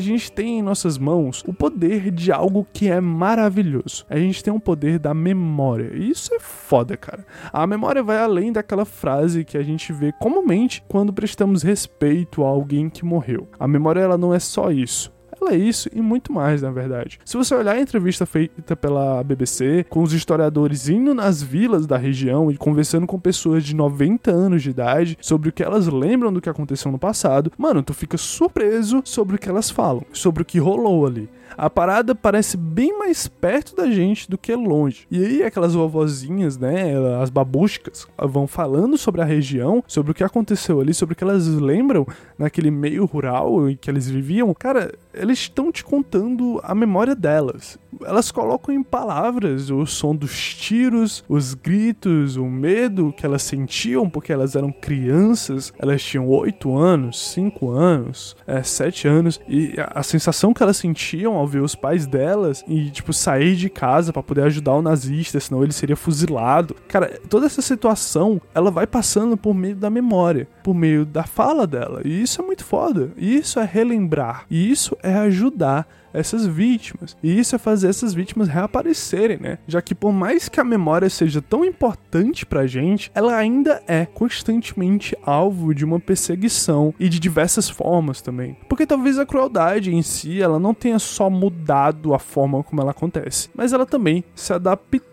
Gente 0.00 0.32
tem 0.32 0.58
em 0.58 0.62
nossas 0.62 0.98
mãos 0.98 1.44
o 1.46 1.52
poder 1.52 2.10
de 2.10 2.32
algo 2.32 2.66
que 2.72 2.88
é 2.88 3.00
maravilhoso. 3.00 4.04
A 4.08 4.18
gente 4.18 4.42
tem 4.42 4.52
um 4.52 4.60
poder 4.60 4.98
da 4.98 5.14
memória. 5.14 5.92
E 5.94 6.10
isso 6.10 6.34
é 6.34 6.40
foda, 6.40 6.96
cara. 6.96 7.24
A 7.52 7.66
memória 7.66 8.02
vai 8.02 8.18
além 8.18 8.52
daquela 8.52 8.84
frase 8.84 9.44
que 9.44 9.56
a 9.56 9.62
gente 9.62 9.92
vê 9.92 10.12
comumente 10.12 10.82
quando 10.88 11.12
prestamos 11.12 11.62
respeito 11.62 12.44
a 12.44 12.48
alguém 12.48 12.88
que 12.88 13.04
morreu. 13.04 13.48
A 13.58 13.68
memória 13.68 14.00
ela 14.00 14.18
não 14.18 14.34
é 14.34 14.38
só 14.38 14.70
isso 14.70 15.12
ela 15.40 15.54
é 15.54 15.56
isso 15.56 15.88
e 15.92 16.00
muito 16.00 16.32
mais, 16.32 16.62
na 16.62 16.70
verdade. 16.70 17.18
Se 17.24 17.36
você 17.36 17.54
olhar 17.54 17.74
a 17.74 17.80
entrevista 17.80 18.26
feita 18.26 18.76
pela 18.76 19.22
BBC, 19.22 19.84
com 19.88 20.02
os 20.02 20.12
historiadores 20.12 20.88
indo 20.88 21.14
nas 21.14 21.42
vilas 21.42 21.86
da 21.86 21.96
região 21.96 22.50
e 22.50 22.56
conversando 22.56 23.06
com 23.06 23.18
pessoas 23.18 23.64
de 23.64 23.74
90 23.74 24.30
anos 24.30 24.62
de 24.62 24.70
idade 24.70 25.18
sobre 25.20 25.48
o 25.48 25.52
que 25.52 25.62
elas 25.62 25.86
lembram 25.86 26.32
do 26.32 26.40
que 26.40 26.48
aconteceu 26.48 26.90
no 26.92 26.98
passado, 26.98 27.52
mano, 27.56 27.82
tu 27.82 27.94
fica 27.94 28.16
surpreso 28.16 29.02
sobre 29.04 29.36
o 29.36 29.38
que 29.38 29.48
elas 29.48 29.70
falam, 29.70 30.04
sobre 30.12 30.42
o 30.42 30.46
que 30.46 30.58
rolou 30.58 31.06
ali 31.06 31.28
a 31.56 31.68
parada 31.68 32.14
parece 32.14 32.56
bem 32.56 32.98
mais 32.98 33.28
perto 33.28 33.74
da 33.76 33.90
gente 33.90 34.28
do 34.30 34.38
que 34.38 34.54
longe. 34.54 35.06
E 35.10 35.24
aí 35.24 35.42
aquelas 35.42 35.74
vovozinhas, 35.74 36.56
né, 36.58 36.94
as 37.20 37.30
babushkas, 37.30 38.06
vão 38.18 38.46
falando 38.46 38.96
sobre 38.96 39.20
a 39.20 39.24
região, 39.24 39.82
sobre 39.86 40.12
o 40.12 40.14
que 40.14 40.24
aconteceu 40.24 40.80
ali, 40.80 40.94
sobre 40.94 41.12
o 41.12 41.16
que 41.16 41.24
elas 41.24 41.46
lembram 41.46 42.06
naquele 42.38 42.70
meio 42.70 43.04
rural 43.04 43.68
em 43.68 43.76
que 43.76 43.90
eles 43.90 44.08
viviam. 44.08 44.52
Cara, 44.54 44.92
eles 45.14 45.38
estão 45.38 45.70
te 45.70 45.84
contando 45.84 46.60
a 46.62 46.74
memória 46.74 47.14
delas. 47.14 47.78
Elas 48.04 48.30
colocam 48.30 48.74
em 48.74 48.82
palavras 48.82 49.70
o 49.70 49.84
som 49.86 50.14
dos 50.14 50.54
tiros, 50.54 51.24
os 51.28 51.54
gritos, 51.54 52.36
o 52.36 52.44
medo 52.46 53.12
que 53.16 53.26
elas 53.26 53.42
sentiam 53.42 54.08
porque 54.08 54.32
elas 54.32 54.56
eram 54.56 54.72
crianças. 54.72 55.72
Elas 55.78 56.02
tinham 56.02 56.28
8 56.28 56.76
anos, 56.76 57.20
5 57.30 57.70
anos, 57.70 58.36
é, 58.46 58.62
7 58.62 59.08
anos 59.08 59.40
e 59.48 59.74
a 59.78 60.02
sensação 60.02 60.52
que 60.52 60.62
elas 60.62 60.76
sentiam 60.76 61.34
ao 61.34 61.46
ver 61.46 61.62
os 61.62 61.74
pais 61.74 62.06
delas 62.06 62.64
e, 62.66 62.90
tipo, 62.90 63.12
sair 63.12 63.56
de 63.56 63.68
casa 63.68 64.12
para 64.12 64.22
poder 64.22 64.42
ajudar 64.42 64.74
o 64.74 64.82
nazista, 64.82 65.40
senão 65.40 65.62
ele 65.62 65.72
seria 65.72 65.96
fuzilado. 65.96 66.76
Cara, 66.88 67.20
toda 67.28 67.46
essa 67.46 67.62
situação, 67.62 68.40
ela 68.54 68.70
vai 68.70 68.86
passando 68.86 69.36
por 69.36 69.54
meio 69.54 69.76
da 69.76 69.90
memória, 69.90 70.48
por 70.62 70.74
meio 70.74 71.04
da 71.04 71.24
fala 71.24 71.66
dela. 71.66 72.02
E 72.04 72.22
isso 72.22 72.40
é 72.40 72.44
muito 72.44 72.64
foda. 72.64 73.12
E 73.16 73.36
isso 73.36 73.58
é 73.58 73.64
relembrar. 73.64 74.44
E 74.50 74.70
isso 74.70 74.96
é 75.02 75.14
ajudar 75.14 75.86
essas 76.12 76.46
vítimas. 76.46 77.16
E 77.22 77.38
isso 77.38 77.54
é 77.54 77.58
fazer 77.58 77.88
essas 77.88 78.12
vítimas 78.12 78.48
reaparecerem, 78.48 79.38
né? 79.38 79.58
Já 79.66 79.80
que 79.80 79.94
por 79.94 80.12
mais 80.12 80.48
que 80.48 80.60
a 80.60 80.64
memória 80.64 81.08
seja 81.08 81.40
tão 81.40 81.64
importante 81.64 82.44
pra 82.44 82.66
gente, 82.66 83.10
ela 83.14 83.36
ainda 83.36 83.82
é 83.86 84.06
constantemente 84.06 85.16
alvo 85.22 85.74
de 85.74 85.84
uma 85.84 86.00
perseguição 86.00 86.92
e 86.98 87.08
de 87.08 87.18
diversas 87.18 87.68
formas 87.68 88.20
também. 88.20 88.56
Porque 88.68 88.86
talvez 88.86 89.18
a 89.18 89.26
crueldade 89.26 89.94
em 89.94 90.02
si, 90.02 90.40
ela 90.42 90.58
não 90.58 90.74
tenha 90.74 90.98
só 90.98 91.30
mudado 91.30 92.14
a 92.14 92.18
forma 92.18 92.62
como 92.62 92.80
ela 92.80 92.90
acontece, 92.90 93.48
mas 93.54 93.72
ela 93.72 93.86
também 93.86 94.24
se 94.34 94.52
adaptou 94.52 95.09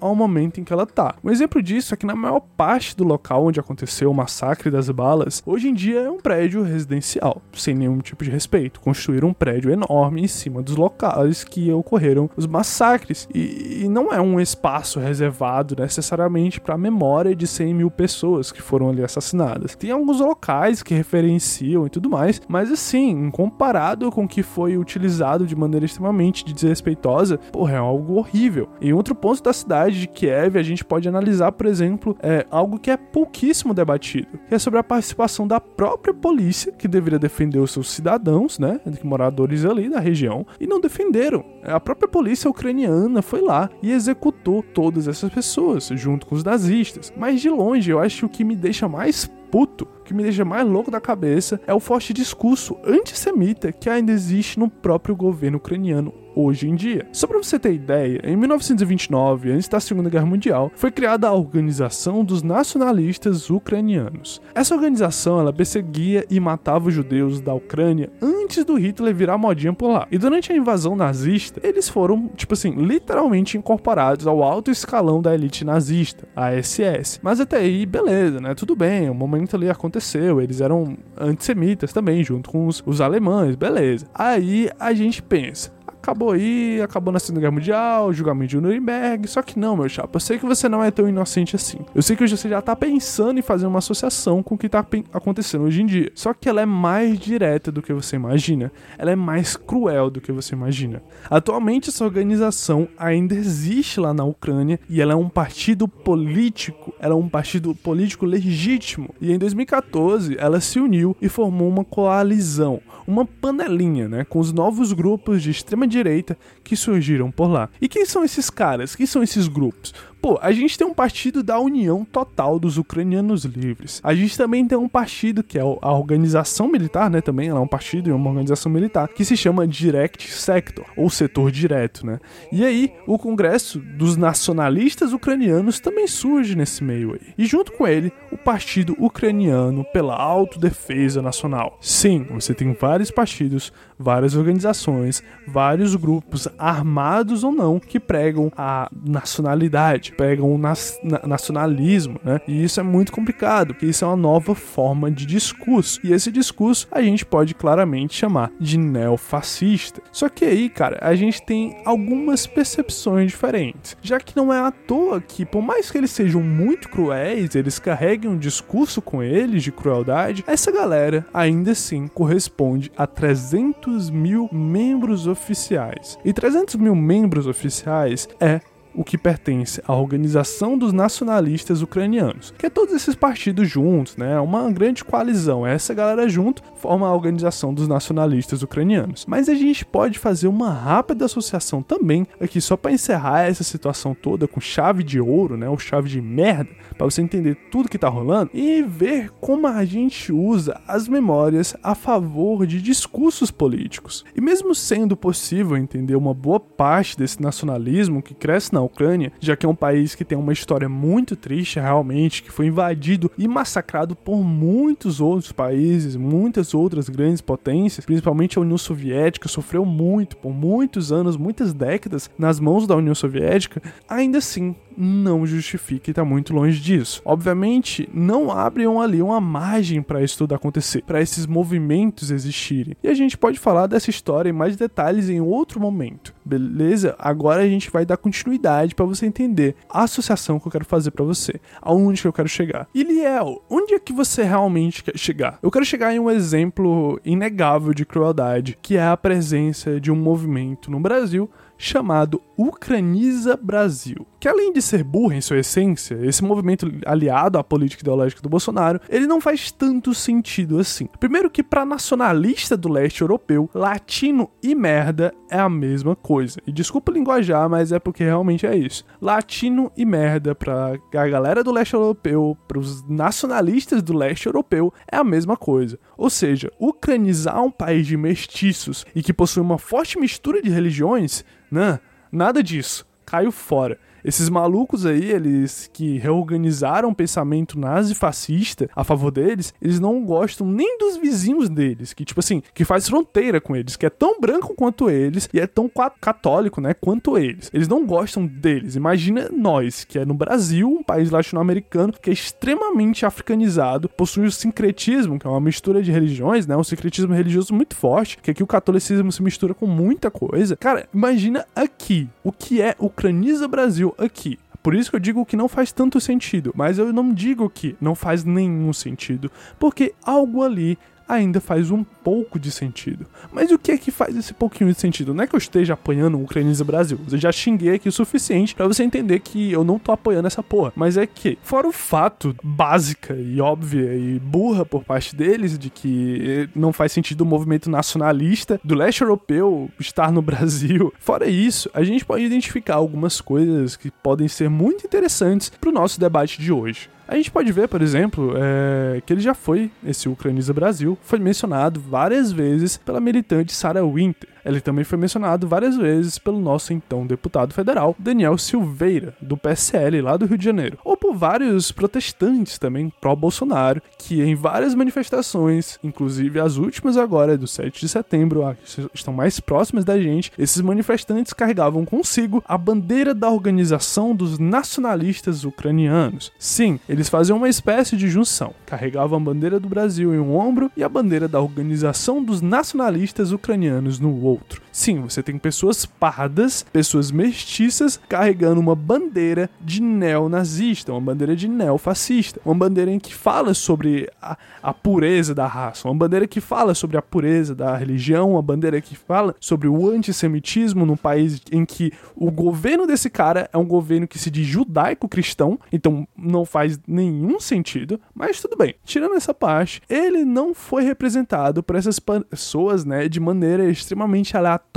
ao 0.00 0.14
momento 0.14 0.60
em 0.60 0.64
que 0.64 0.72
ela 0.72 0.86
tá. 0.86 1.14
Um 1.22 1.30
exemplo 1.30 1.62
disso 1.62 1.94
é 1.94 1.96
que 1.96 2.06
na 2.06 2.14
maior 2.14 2.40
parte 2.40 2.96
do 2.96 3.04
local 3.04 3.46
onde 3.46 3.60
aconteceu 3.60 4.10
o 4.10 4.14
massacre 4.14 4.70
das 4.70 4.88
balas, 4.90 5.42
hoje 5.46 5.68
em 5.68 5.74
dia 5.74 6.00
é 6.00 6.10
um 6.10 6.18
prédio 6.18 6.62
residencial, 6.62 7.42
sem 7.52 7.74
nenhum 7.74 7.98
tipo 7.98 8.24
de 8.24 8.30
respeito. 8.30 8.80
Construíram 8.80 9.28
um 9.28 9.32
prédio 9.32 9.70
enorme 9.70 10.22
em 10.22 10.28
cima 10.28 10.62
dos 10.62 10.76
locais 10.76 11.44
que 11.44 11.72
ocorreram 11.72 12.30
os 12.36 12.46
massacres. 12.46 13.28
E 13.34 13.78
e 13.78 13.88
não 13.88 14.12
é 14.12 14.20
um 14.20 14.40
espaço 14.40 14.98
reservado 14.98 15.76
necessariamente 15.78 16.60
para 16.60 16.74
a 16.74 16.78
memória 16.78 17.34
de 17.34 17.46
100 17.46 17.74
mil 17.74 17.90
pessoas 17.90 18.50
que 18.50 18.60
foram 18.60 18.88
ali 18.88 19.04
assassinadas. 19.04 19.76
Tem 19.76 19.90
alguns 19.90 20.20
locais 20.20 20.82
que 20.82 20.94
referenciam 20.94 21.86
e 21.86 21.90
tudo 21.90 22.10
mais, 22.10 22.40
mas 22.48 22.72
assim, 22.72 23.30
comparado 23.30 24.10
com 24.10 24.24
o 24.24 24.28
que 24.28 24.42
foi 24.42 24.76
utilizado 24.76 25.46
de 25.46 25.54
maneira 25.54 25.86
extremamente 25.86 26.44
desrespeitosa, 26.44 27.38
porra, 27.52 27.74
é 27.74 27.76
algo 27.76 28.14
horrível. 28.16 28.68
Em 28.80 28.92
outro 28.92 29.14
ponto 29.14 29.42
da 29.48 29.52
cidade 29.52 30.00
de 30.00 30.06
Kiev, 30.06 30.58
a 30.58 30.62
gente 30.62 30.84
pode 30.84 31.08
analisar, 31.08 31.52
por 31.52 31.66
exemplo, 31.66 32.16
é, 32.22 32.46
algo 32.50 32.78
que 32.78 32.90
é 32.90 32.96
pouquíssimo 32.96 33.72
debatido, 33.72 34.38
que 34.46 34.54
é 34.54 34.58
sobre 34.58 34.78
a 34.78 34.84
participação 34.84 35.48
da 35.48 35.58
própria 35.58 36.12
polícia, 36.12 36.70
que 36.70 36.86
deveria 36.86 37.18
defender 37.18 37.58
os 37.58 37.70
seus 37.70 37.90
cidadãos, 37.90 38.58
né, 38.58 38.78
moradores 39.02 39.64
ali 39.64 39.88
da 39.88 40.00
região, 40.00 40.46
e 40.60 40.66
não 40.66 40.80
defenderam. 40.80 41.44
A 41.64 41.80
própria 41.80 42.08
polícia 42.08 42.50
ucraniana 42.50 43.22
foi 43.22 43.40
lá 43.40 43.70
e 43.82 43.90
executou 43.90 44.62
todas 44.62 45.08
essas 45.08 45.32
pessoas, 45.32 45.88
junto 45.94 46.26
com 46.26 46.34
os 46.34 46.44
nazistas. 46.44 47.12
Mas 47.16 47.40
de 47.40 47.48
longe, 47.48 47.90
eu 47.90 47.98
acho 47.98 48.18
que 48.18 48.26
o 48.26 48.28
que 48.28 48.44
me 48.44 48.54
deixa 48.54 48.86
mais 48.86 49.30
puto, 49.50 49.88
que 50.04 50.12
me 50.12 50.22
deixa 50.22 50.44
mais 50.44 50.68
louco 50.68 50.90
da 50.90 51.00
cabeça, 51.00 51.58
é 51.66 51.72
o 51.72 51.80
forte 51.80 52.12
discurso 52.12 52.76
antissemita 52.84 53.72
que 53.72 53.88
ainda 53.88 54.12
existe 54.12 54.58
no 54.58 54.68
próprio 54.68 55.16
governo 55.16 55.56
ucraniano 55.56 56.12
hoje 56.38 56.68
em 56.68 56.76
dia. 56.76 57.06
Só 57.12 57.26
para 57.26 57.38
você 57.38 57.58
ter 57.58 57.72
ideia, 57.72 58.20
em 58.22 58.36
1929, 58.36 59.50
antes 59.50 59.68
da 59.68 59.80
Segunda 59.80 60.08
Guerra 60.08 60.26
Mundial, 60.26 60.70
foi 60.76 60.92
criada 60.92 61.26
a 61.26 61.32
Organização 61.32 62.24
dos 62.24 62.42
Nacionalistas 62.42 63.50
Ucranianos. 63.50 64.40
Essa 64.54 64.74
organização 64.74 65.40
ela 65.40 65.52
perseguia 65.52 66.24
e 66.30 66.38
matava 66.38 66.88
os 66.88 66.94
judeus 66.94 67.40
da 67.40 67.52
Ucrânia 67.52 68.10
antes 68.22 68.64
do 68.64 68.76
Hitler 68.76 69.14
virar 69.14 69.36
modinha 69.36 69.72
por 69.72 69.88
lá. 69.88 70.06
E 70.10 70.18
durante 70.18 70.52
a 70.52 70.56
invasão 70.56 70.94
nazista, 70.94 71.60
eles 71.64 71.88
foram, 71.88 72.28
tipo 72.36 72.54
assim, 72.54 72.70
literalmente 72.70 73.58
incorporados 73.58 74.26
ao 74.26 74.42
alto 74.42 74.70
escalão 74.70 75.20
da 75.20 75.34
elite 75.34 75.64
nazista, 75.64 76.28
a 76.36 76.50
SS. 76.52 77.18
Mas 77.22 77.40
até 77.40 77.58
aí, 77.58 77.84
beleza, 77.84 78.40
né? 78.40 78.54
Tudo 78.54 78.76
bem, 78.76 79.10
o 79.10 79.14
momento 79.14 79.56
ali 79.56 79.68
aconteceu, 79.68 80.40
eles 80.40 80.60
eram 80.60 80.96
antissemitas 81.16 81.92
também, 81.92 82.22
junto 82.22 82.50
com 82.50 82.66
os, 82.66 82.82
os 82.86 83.00
alemães, 83.00 83.56
beleza. 83.56 84.06
Aí 84.14 84.70
a 84.78 84.92
gente 84.94 85.22
pensa, 85.22 85.72
acabou 86.08 86.32
aí, 86.32 86.80
acabou 86.80 87.12
na 87.12 87.18
Segunda 87.18 87.40
Guerra 87.42 87.52
Mundial, 87.52 88.12
julgamento 88.14 88.48
de 88.48 88.60
Nuremberg. 88.60 89.28
Só 89.28 89.42
que 89.42 89.58
não, 89.58 89.76
meu 89.76 89.88
chapa, 89.90 90.16
eu 90.16 90.20
sei 90.20 90.38
que 90.38 90.46
você 90.46 90.66
não 90.66 90.82
é 90.82 90.90
tão 90.90 91.06
inocente 91.06 91.54
assim. 91.54 91.78
Eu 91.94 92.00
sei 92.00 92.16
que 92.16 92.26
você 92.26 92.48
já 92.48 92.62
tá 92.62 92.74
pensando 92.74 93.38
em 93.38 93.42
fazer 93.42 93.66
uma 93.66 93.78
associação 93.78 94.42
com 94.42 94.54
o 94.54 94.58
que 94.58 94.70
tá 94.70 94.84
acontecendo 95.12 95.64
hoje 95.64 95.82
em 95.82 95.86
dia. 95.86 96.10
Só 96.14 96.32
que 96.32 96.48
ela 96.48 96.62
é 96.62 96.66
mais 96.66 97.18
direta 97.18 97.70
do 97.70 97.82
que 97.82 97.92
você 97.92 98.16
imagina. 98.16 98.72
Ela 98.96 99.10
é 99.10 99.16
mais 99.16 99.54
cruel 99.54 100.08
do 100.08 100.18
que 100.18 100.32
você 100.32 100.54
imagina. 100.54 101.02
Atualmente, 101.28 101.90
essa 101.90 102.04
organização 102.04 102.88
ainda 102.96 103.34
existe 103.34 104.00
lá 104.00 104.14
na 104.14 104.24
Ucrânia 104.24 104.80
e 104.88 105.02
ela 105.02 105.12
é 105.12 105.16
um 105.16 105.28
partido 105.28 105.86
político. 105.86 106.94
Ela 106.98 107.12
é 107.12 107.16
um 107.16 107.28
partido 107.28 107.74
político 107.74 108.24
legítimo. 108.24 109.14
E 109.20 109.30
em 109.30 109.38
2014, 109.38 110.36
ela 110.38 110.58
se 110.58 110.80
uniu 110.80 111.14
e 111.20 111.28
formou 111.28 111.68
uma 111.68 111.84
coalizão, 111.84 112.80
uma 113.06 113.26
panelinha, 113.26 114.08
né, 114.08 114.24
com 114.24 114.38
os 114.38 114.52
novos 114.52 114.94
grupos 114.94 115.42
de 115.42 115.50
extrema 115.50 115.86
direita 115.86 115.97
direita 115.98 116.38
que 116.62 116.76
surgiram 116.76 117.30
por 117.30 117.48
lá. 117.48 117.68
E 117.80 117.88
quem 117.88 118.06
são 118.06 118.24
esses 118.24 118.48
caras? 118.48 118.94
Quem 118.94 119.06
são 119.06 119.22
esses 119.22 119.48
grupos? 119.48 119.92
Pô, 120.20 120.36
a 120.42 120.50
gente 120.50 120.76
tem 120.76 120.86
um 120.86 120.92
partido 120.92 121.44
da 121.44 121.60
União 121.60 122.04
Total 122.04 122.58
dos 122.58 122.76
Ucranianos 122.76 123.44
Livres. 123.44 124.00
A 124.02 124.14
gente 124.14 124.36
também 124.36 124.66
tem 124.66 124.76
um 124.76 124.88
partido 124.88 125.44
que 125.44 125.56
é 125.56 125.60
a 125.60 125.92
organização 125.92 126.66
militar, 126.66 127.08
né? 127.08 127.20
Também 127.20 127.48
ela 127.48 127.60
é 127.60 127.62
um 127.62 127.68
partido 127.68 128.10
e 128.10 128.12
uma 128.12 128.28
organização 128.28 128.70
militar 128.70 129.06
que 129.08 129.24
se 129.24 129.36
chama 129.36 129.66
Direct 129.66 130.28
Sector, 130.32 130.84
ou 130.96 131.08
setor 131.08 131.52
direto, 131.52 132.04
né? 132.04 132.18
E 132.50 132.64
aí, 132.64 132.92
o 133.06 133.16
Congresso 133.16 133.78
dos 133.78 134.16
Nacionalistas 134.16 135.12
Ucranianos 135.12 135.78
também 135.78 136.08
surge 136.08 136.56
nesse 136.56 136.82
meio 136.82 137.12
aí. 137.12 137.34
E 137.38 137.46
junto 137.46 137.70
com 137.72 137.86
ele, 137.86 138.12
o 138.32 138.36
Partido 138.36 138.96
Ucraniano 138.98 139.84
pela 139.92 140.16
Autodefesa 140.16 141.22
Nacional. 141.22 141.78
Sim, 141.80 142.26
você 142.30 142.52
tem 142.52 142.72
vários 142.72 143.12
partidos, 143.12 143.72
várias 143.96 144.34
organizações, 144.34 145.22
vários 145.46 145.94
grupos 145.94 146.48
armados 146.58 147.44
ou 147.44 147.52
não 147.52 147.78
que 147.78 148.00
pregam 148.00 148.50
a 148.56 148.90
nacionalidade 149.06 150.07
pegam 150.12 150.52
o 150.52 150.58
nas, 150.58 150.98
na, 151.02 151.20
nacionalismo, 151.26 152.20
né? 152.24 152.40
E 152.46 152.64
isso 152.64 152.80
é 152.80 152.82
muito 152.82 153.12
complicado, 153.12 153.74
porque 153.74 153.86
isso 153.86 154.04
é 154.04 154.08
uma 154.08 154.16
nova 154.16 154.54
forma 154.54 155.10
de 155.10 155.26
discurso. 155.26 156.00
E 156.04 156.12
esse 156.12 156.30
discurso 156.30 156.86
a 156.90 157.02
gente 157.02 157.24
pode 157.24 157.54
claramente 157.54 158.14
chamar 158.14 158.50
de 158.58 158.78
neofascista. 158.78 160.02
Só 160.12 160.28
que 160.28 160.44
aí, 160.44 160.68
cara, 160.68 160.98
a 161.00 161.14
gente 161.14 161.42
tem 161.42 161.76
algumas 161.84 162.46
percepções 162.46 163.30
diferentes. 163.30 163.96
Já 164.02 164.18
que 164.18 164.36
não 164.36 164.52
é 164.52 164.60
à 164.60 164.70
toa 164.70 165.20
que, 165.20 165.44
por 165.44 165.62
mais 165.62 165.90
que 165.90 165.98
eles 165.98 166.10
sejam 166.10 166.42
muito 166.42 166.88
cruéis, 166.88 167.54
eles 167.54 167.78
carreguem 167.78 168.30
um 168.30 168.38
discurso 168.38 169.00
com 169.00 169.22
eles 169.22 169.62
de 169.62 169.72
crueldade, 169.72 170.44
essa 170.46 170.70
galera 170.70 171.26
ainda 171.32 171.72
assim 171.72 172.06
corresponde 172.06 172.90
a 172.96 173.06
300 173.06 174.10
mil 174.10 174.48
membros 174.52 175.26
oficiais. 175.26 176.18
E 176.24 176.32
300 176.32 176.76
mil 176.76 176.94
membros 176.94 177.46
oficiais 177.46 178.28
é 178.40 178.60
o 178.94 179.04
que 179.04 179.18
pertence 179.18 179.82
à 179.86 179.94
Organização 179.94 180.76
dos 180.76 180.92
Nacionalistas 180.92 181.82
Ucranianos, 181.82 182.52
que 182.58 182.66
é 182.66 182.70
todos 182.70 182.94
esses 182.94 183.14
partidos 183.14 183.68
juntos, 183.68 184.16
né? 184.16 184.38
Uma 184.40 184.70
grande 184.70 185.04
coalizão. 185.04 185.66
Essa 185.66 185.94
galera 185.94 186.28
junto 186.28 186.62
forma 186.76 187.06
a 187.06 187.14
Organização 187.14 187.72
dos 187.72 187.88
Nacionalistas 187.88 188.62
Ucranianos. 188.62 189.26
Mas 189.26 189.48
a 189.48 189.54
gente 189.54 189.84
pode 189.84 190.18
fazer 190.18 190.48
uma 190.48 190.70
rápida 190.70 191.24
associação 191.24 191.82
também 191.82 192.26
aqui 192.40 192.60
só 192.60 192.76
para 192.76 192.92
encerrar 192.92 193.42
essa 193.42 193.64
situação 193.64 194.14
toda 194.14 194.48
com 194.48 194.60
chave 194.60 195.02
de 195.02 195.20
ouro, 195.20 195.56
né? 195.56 195.68
Ou 195.68 195.78
chave 195.78 196.08
de 196.08 196.20
merda, 196.20 196.70
para 196.96 197.04
você 197.04 197.22
entender 197.22 197.56
tudo 197.70 197.88
que 197.88 197.98
tá 197.98 198.08
rolando 198.08 198.50
e 198.52 198.82
ver 198.82 199.30
como 199.40 199.66
a 199.66 199.84
gente 199.84 200.32
usa 200.32 200.80
as 200.86 201.08
memórias 201.08 201.76
a 201.82 201.94
favor 201.94 202.66
de 202.66 202.80
discursos 202.80 203.50
políticos. 203.50 204.24
E 204.34 204.40
mesmo 204.40 204.74
sendo 204.74 205.16
possível 205.16 205.76
entender 205.76 206.16
uma 206.16 206.34
boa 206.34 206.60
parte 206.60 207.16
desse 207.16 207.40
nacionalismo 207.40 208.22
que 208.22 208.34
cresce 208.34 208.72
na 208.72 208.77
Ucrânia, 208.82 209.32
já 209.40 209.56
que 209.56 209.66
é 209.66 209.68
um 209.68 209.74
país 209.74 210.14
que 210.14 210.24
tem 210.24 210.36
uma 210.36 210.52
história 210.52 210.88
muito 210.88 211.36
triste 211.36 211.80
realmente, 211.80 212.42
que 212.42 212.50
foi 212.50 212.66
invadido 212.66 213.30
e 213.36 213.46
massacrado 213.46 214.14
por 214.14 214.42
muitos 214.42 215.20
outros 215.20 215.52
países, 215.52 216.16
muitas 216.16 216.74
outras 216.74 217.08
grandes 217.08 217.40
potências, 217.40 218.04
principalmente 218.04 218.58
a 218.58 218.62
União 218.62 218.78
Soviética, 218.78 219.48
sofreu 219.48 219.84
muito 219.84 220.36
por 220.36 220.52
muitos 220.52 221.12
anos, 221.12 221.36
muitas 221.36 221.72
décadas 221.72 222.30
nas 222.38 222.60
mãos 222.60 222.86
da 222.86 222.96
União 222.96 223.14
Soviética, 223.14 223.82
ainda 224.08 224.38
assim 224.38 224.74
não 224.98 225.46
justifica 225.46 226.10
e 226.10 226.12
está 226.12 226.24
muito 226.24 226.52
longe 226.52 226.80
disso. 226.80 227.22
Obviamente, 227.24 228.08
não 228.12 228.50
abrem 228.50 228.86
ali 228.98 229.22
uma 229.22 229.40
margem 229.40 230.02
para 230.02 230.22
isso 230.22 230.38
tudo 230.38 230.54
acontecer, 230.54 231.02
para 231.04 231.20
esses 231.20 231.46
movimentos 231.46 232.30
existirem. 232.30 232.96
E 233.02 233.08
a 233.08 233.14
gente 233.14 233.38
pode 233.38 233.58
falar 233.58 233.86
dessa 233.86 234.10
história 234.10 234.50
em 234.50 234.52
mais 234.52 234.76
detalhes 234.76 235.28
em 235.28 235.40
outro 235.40 235.80
momento, 235.80 236.34
beleza? 236.44 237.14
Agora 237.18 237.62
a 237.62 237.68
gente 237.68 237.90
vai 237.90 238.04
dar 238.04 238.16
continuidade 238.16 238.94
para 238.94 239.06
você 239.06 239.26
entender 239.26 239.76
a 239.88 240.02
associação 240.02 240.58
que 240.58 240.66
eu 240.66 240.72
quero 240.72 240.84
fazer 240.84 241.12
para 241.12 241.24
você, 241.24 241.60
aonde 241.80 242.22
que 242.22 242.28
eu 242.28 242.32
quero 242.32 242.48
chegar. 242.48 242.88
E 242.94 243.02
Liel, 243.02 243.62
onde 243.70 243.94
é 243.94 243.98
que 243.98 244.12
você 244.12 244.42
realmente 244.42 245.04
quer 245.04 245.16
chegar? 245.16 245.58
Eu 245.62 245.70
quero 245.70 245.84
chegar 245.84 246.12
em 246.12 246.18
um 246.18 246.30
exemplo 246.30 247.20
inegável 247.24 247.94
de 247.94 248.04
crueldade, 248.04 248.76
que 248.82 248.96
é 248.96 249.06
a 249.06 249.16
presença 249.16 250.00
de 250.00 250.10
um 250.10 250.16
movimento 250.16 250.90
no 250.90 250.98
Brasil 250.98 251.48
chamado 251.78 252.42
Ucraniza 252.56 253.56
Brasil, 253.56 254.26
que 254.40 254.48
além 254.48 254.72
de 254.72 254.80
ser 254.80 255.02
burro 255.02 255.32
em 255.32 255.40
sua 255.40 255.58
essência, 255.58 256.18
esse 256.22 256.42
movimento 256.44 256.90
aliado 257.04 257.58
à 257.58 257.64
política 257.64 258.02
ideológica 258.02 258.40
do 258.40 258.48
Bolsonaro, 258.48 259.00
ele 259.08 259.26
não 259.26 259.40
faz 259.40 259.70
tanto 259.70 260.14
sentido 260.14 260.78
assim. 260.78 261.08
Primeiro 261.18 261.50
que 261.50 261.62
para 261.62 261.84
nacionalista 261.84 262.76
do 262.76 262.88
leste 262.88 263.22
europeu, 263.22 263.68
latino 263.74 264.50
e 264.62 264.74
merda 264.74 265.34
é 265.50 265.58
a 265.58 265.68
mesma 265.68 266.14
coisa. 266.14 266.60
E 266.66 266.72
desculpa 266.72 267.12
linguajar, 267.12 267.68
mas 267.68 267.92
é 267.92 267.98
porque 267.98 268.24
realmente 268.24 268.66
é 268.66 268.76
isso. 268.76 269.04
Latino 269.20 269.90
e 269.96 270.04
merda 270.04 270.54
para 270.54 270.98
a 271.14 271.28
galera 271.28 271.64
do 271.64 271.72
leste 271.72 271.94
europeu, 271.94 272.56
para 272.66 272.78
os 272.78 273.06
nacionalistas 273.08 274.02
do 274.02 274.16
leste 274.16 274.46
europeu 274.46 274.92
é 275.10 275.16
a 275.16 275.24
mesma 275.24 275.56
coisa. 275.56 275.98
Ou 276.16 276.30
seja, 276.30 276.70
ucranizar 276.78 277.62
um 277.62 277.70
país 277.70 278.06
de 278.06 278.16
mestiços 278.16 279.04
e 279.14 279.22
que 279.22 279.32
possui 279.32 279.62
uma 279.62 279.78
forte 279.78 280.18
mistura 280.18 280.62
de 280.62 280.70
religiões, 280.70 281.44
né? 281.70 281.98
Nada 282.30 282.62
disso. 282.62 283.06
Caiu 283.24 283.52
fora. 283.52 283.98
Esses 284.28 284.50
malucos 284.50 285.06
aí, 285.06 285.30
eles 285.30 285.88
que 285.90 286.18
reorganizaram 286.18 287.08
o 287.08 287.14
pensamento 287.14 287.78
nazi-fascista 287.80 288.86
a 288.94 289.02
favor 289.02 289.30
deles, 289.30 289.72
eles 289.80 289.98
não 289.98 290.22
gostam 290.22 290.66
nem 290.66 290.98
dos 290.98 291.16
vizinhos 291.16 291.70
deles, 291.70 292.12
que 292.12 292.26
tipo 292.26 292.38
assim, 292.38 292.62
que 292.74 292.84
faz 292.84 293.08
fronteira 293.08 293.58
com 293.58 293.74
eles, 293.74 293.96
que 293.96 294.04
é 294.04 294.10
tão 294.10 294.38
branco 294.38 294.74
quanto 294.74 295.08
eles 295.08 295.48
e 295.50 295.58
é 295.58 295.66
tão 295.66 295.90
católico, 296.20 296.78
né, 296.78 296.92
quanto 296.92 297.38
eles. 297.38 297.70
Eles 297.72 297.88
não 297.88 298.04
gostam 298.04 298.44
deles. 298.44 298.96
Imagina 298.96 299.48
nós, 299.50 300.04
que 300.04 300.18
é 300.18 300.26
no 300.26 300.34
Brasil, 300.34 300.86
um 300.86 301.02
país 301.02 301.30
latino-americano 301.30 302.12
que 302.12 302.28
é 302.28 302.32
extremamente 302.34 303.24
africanizado, 303.24 304.10
possui 304.10 304.44
o 304.44 304.52
sincretismo, 304.52 305.38
que 305.38 305.46
é 305.46 305.50
uma 305.50 305.58
mistura 305.58 306.02
de 306.02 306.12
religiões, 306.12 306.66
né, 306.66 306.76
um 306.76 306.84
sincretismo 306.84 307.32
religioso 307.32 307.72
muito 307.72 307.96
forte, 307.96 308.36
que 308.42 308.50
aqui 308.50 308.62
o 308.62 308.66
catolicismo 308.66 309.32
se 309.32 309.42
mistura 309.42 309.72
com 309.72 309.86
muita 309.86 310.30
coisa. 310.30 310.76
Cara, 310.76 311.08
imagina 311.14 311.64
aqui 311.74 312.28
o 312.44 312.52
que 312.52 312.82
é 312.82 312.94
Ucraniza 312.98 313.66
Brasil 313.66 314.14
aqui. 314.18 314.58
Por 314.82 314.94
isso 314.94 315.10
que 315.10 315.16
eu 315.16 315.20
digo 315.20 315.44
que 315.44 315.56
não 315.56 315.68
faz 315.68 315.92
tanto 315.92 316.20
sentido, 316.20 316.72
mas 316.74 316.98
eu 316.98 317.12
não 317.12 317.32
digo 317.32 317.68
que 317.68 317.96
não 318.00 318.14
faz 318.14 318.44
nenhum 318.44 318.92
sentido, 318.92 319.50
porque 319.78 320.14
algo 320.22 320.62
ali 320.62 320.98
ainda 321.28 321.60
faz 321.60 321.90
um 321.90 322.02
pouco 322.02 322.58
de 322.58 322.70
sentido. 322.70 323.26
Mas 323.52 323.70
o 323.70 323.78
que 323.78 323.92
é 323.92 323.98
que 323.98 324.10
faz 324.10 324.36
esse 324.36 324.54
pouquinho 324.54 324.92
de 324.92 324.98
sentido? 324.98 325.34
Não 325.34 325.44
é 325.44 325.46
que 325.46 325.54
eu 325.54 325.58
esteja 325.58 325.94
apoiando 325.94 326.38
o 326.38 326.44
Ucraniza 326.44 326.84
Brasil. 326.84 327.20
Eu 327.30 327.38
já 327.38 327.52
xinguei 327.52 327.94
aqui 327.94 328.08
o 328.08 328.12
suficiente 328.12 328.74
para 328.74 328.86
você 328.86 329.02
entender 329.02 329.40
que 329.40 329.70
eu 329.70 329.84
não 329.84 329.98
tô 329.98 330.12
apoiando 330.12 330.46
essa 330.46 330.62
porra. 330.62 330.92
Mas 330.96 331.16
é 331.16 331.26
que, 331.26 331.58
fora 331.62 331.86
o 331.86 331.92
fato 331.92 332.56
básica 332.62 333.34
e 333.34 333.60
óbvia 333.60 334.14
e 334.14 334.38
burra 334.38 334.84
por 334.84 335.04
parte 335.04 335.36
deles 335.36 335.78
de 335.78 335.90
que 335.90 336.68
não 336.74 336.92
faz 336.92 337.12
sentido 337.12 337.42
o 337.42 337.46
movimento 337.46 337.90
nacionalista 337.90 338.80
do 338.82 338.94
leste 338.94 339.22
europeu 339.22 339.90
estar 340.00 340.32
no 340.32 340.40
Brasil. 340.40 341.12
Fora 341.18 341.46
isso, 341.46 341.90
a 341.92 342.02
gente 342.02 342.24
pode 342.24 342.44
identificar 342.44 342.94
algumas 342.94 343.40
coisas 343.40 343.96
que 343.96 344.10
podem 344.10 344.48
ser 344.48 344.70
muito 344.70 345.06
interessantes 345.06 345.68
para 345.68 345.90
o 345.90 345.92
nosso 345.92 346.18
debate 346.18 346.60
de 346.60 346.72
hoje. 346.72 347.10
A 347.28 347.36
gente 347.36 347.50
pode 347.50 347.70
ver, 347.70 347.88
por 347.88 348.00
exemplo, 348.00 348.54
é, 348.56 349.20
que 349.20 349.30
ele 349.34 349.42
já 349.42 349.52
foi, 349.52 349.90
esse 350.02 350.30
Ucraniza 350.30 350.72
Brasil, 350.72 351.18
foi 351.20 351.38
mencionado 351.38 352.00
várias 352.00 352.50
vezes 352.50 352.96
pela 352.96 353.20
militante 353.20 353.74
Sarah 353.74 354.02
Winter. 354.02 354.48
Ele 354.68 354.82
também 354.82 355.02
foi 355.02 355.16
mencionado 355.16 355.66
várias 355.66 355.96
vezes 355.96 356.38
pelo 356.38 356.60
nosso 356.60 356.92
então 356.92 357.26
deputado 357.26 357.72
federal, 357.72 358.14
Daniel 358.18 358.58
Silveira, 358.58 359.34
do 359.40 359.56
PSL 359.56 360.20
lá 360.20 360.36
do 360.36 360.44
Rio 360.44 360.58
de 360.58 360.64
Janeiro, 360.64 360.98
ou 361.02 361.16
por 361.16 361.34
vários 361.34 361.90
protestantes 361.90 362.76
também 362.76 363.10
pró-Bolsonaro, 363.18 364.02
que 364.18 364.42
em 364.42 364.54
várias 364.54 364.94
manifestações, 364.94 365.98
inclusive 366.04 366.60
as 366.60 366.76
últimas 366.76 367.16
agora 367.16 367.56
do 367.56 367.66
7 367.66 367.98
de 367.98 368.08
setembro, 368.10 368.76
que 368.84 369.08
estão 369.14 369.32
mais 369.32 369.58
próximas 369.58 370.04
da 370.04 370.20
gente, 370.20 370.52
esses 370.58 370.82
manifestantes 370.82 371.54
carregavam 371.54 372.04
consigo 372.04 372.62
a 372.68 372.76
bandeira 372.76 373.34
da 373.34 373.48
organização 373.48 374.34
dos 374.36 374.58
nacionalistas 374.58 375.64
ucranianos. 375.64 376.52
Sim, 376.58 377.00
eles 377.08 377.30
faziam 377.30 377.56
uma 377.56 377.70
espécie 377.70 378.18
de 378.18 378.28
junção, 378.28 378.74
carregavam 378.84 379.38
a 379.38 379.42
bandeira 379.42 379.80
do 379.80 379.88
Brasil 379.88 380.34
em 380.34 380.38
um 380.38 380.54
ombro 380.54 380.90
e 380.94 381.02
a 381.02 381.08
bandeira 381.08 381.48
da 381.48 381.58
organização 381.58 382.44
dos 382.44 382.60
nacionalistas 382.60 383.50
ucranianos 383.50 384.20
no 384.20 384.38
outro 384.42 384.57
outro. 384.58 384.87
Sim, 384.98 385.20
você 385.20 385.44
tem 385.44 385.56
pessoas 385.56 386.04
pardas, 386.04 386.84
pessoas 386.92 387.30
mestiças, 387.30 388.20
carregando 388.28 388.80
uma 388.80 388.96
bandeira 388.96 389.70
de 389.80 390.02
neonazista, 390.02 391.12
uma 391.12 391.20
bandeira 391.20 391.54
de 391.54 391.68
neofascista, 391.68 392.60
uma 392.64 392.74
bandeira 392.74 393.08
em 393.08 393.20
que 393.20 393.32
fala 393.32 393.74
sobre 393.74 394.28
a, 394.42 394.58
a 394.82 394.92
pureza 394.92 395.54
da 395.54 395.68
raça, 395.68 396.08
uma 396.08 396.16
bandeira 396.16 396.48
que 396.48 396.60
fala 396.60 396.96
sobre 396.96 397.16
a 397.16 397.22
pureza 397.22 397.76
da 397.76 397.96
religião, 397.96 398.50
uma 398.50 398.60
bandeira 398.60 399.00
que 399.00 399.14
fala 399.14 399.54
sobre 399.60 399.86
o 399.86 400.10
antissemitismo 400.10 401.06
num 401.06 401.16
país 401.16 401.62
em 401.70 401.84
que 401.84 402.12
o 402.34 402.50
governo 402.50 403.06
desse 403.06 403.30
cara 403.30 403.70
é 403.72 403.78
um 403.78 403.86
governo 403.86 404.26
que 404.26 404.36
se 404.36 404.50
diz 404.50 404.66
judaico-cristão, 404.66 405.78
então 405.92 406.26
não 406.36 406.64
faz 406.64 406.98
nenhum 407.06 407.60
sentido, 407.60 408.20
mas 408.34 408.60
tudo 408.60 408.76
bem. 408.76 408.96
Tirando 409.04 409.36
essa 409.36 409.54
parte, 409.54 410.02
ele 410.10 410.44
não 410.44 410.74
foi 410.74 411.04
representado 411.04 411.84
por 411.84 411.94
essas 411.94 412.18
pessoas, 412.18 413.04
né, 413.04 413.28
de 413.28 413.38
maneira 413.38 413.88
extremamente 413.88 414.56
aleatória. 414.56 414.87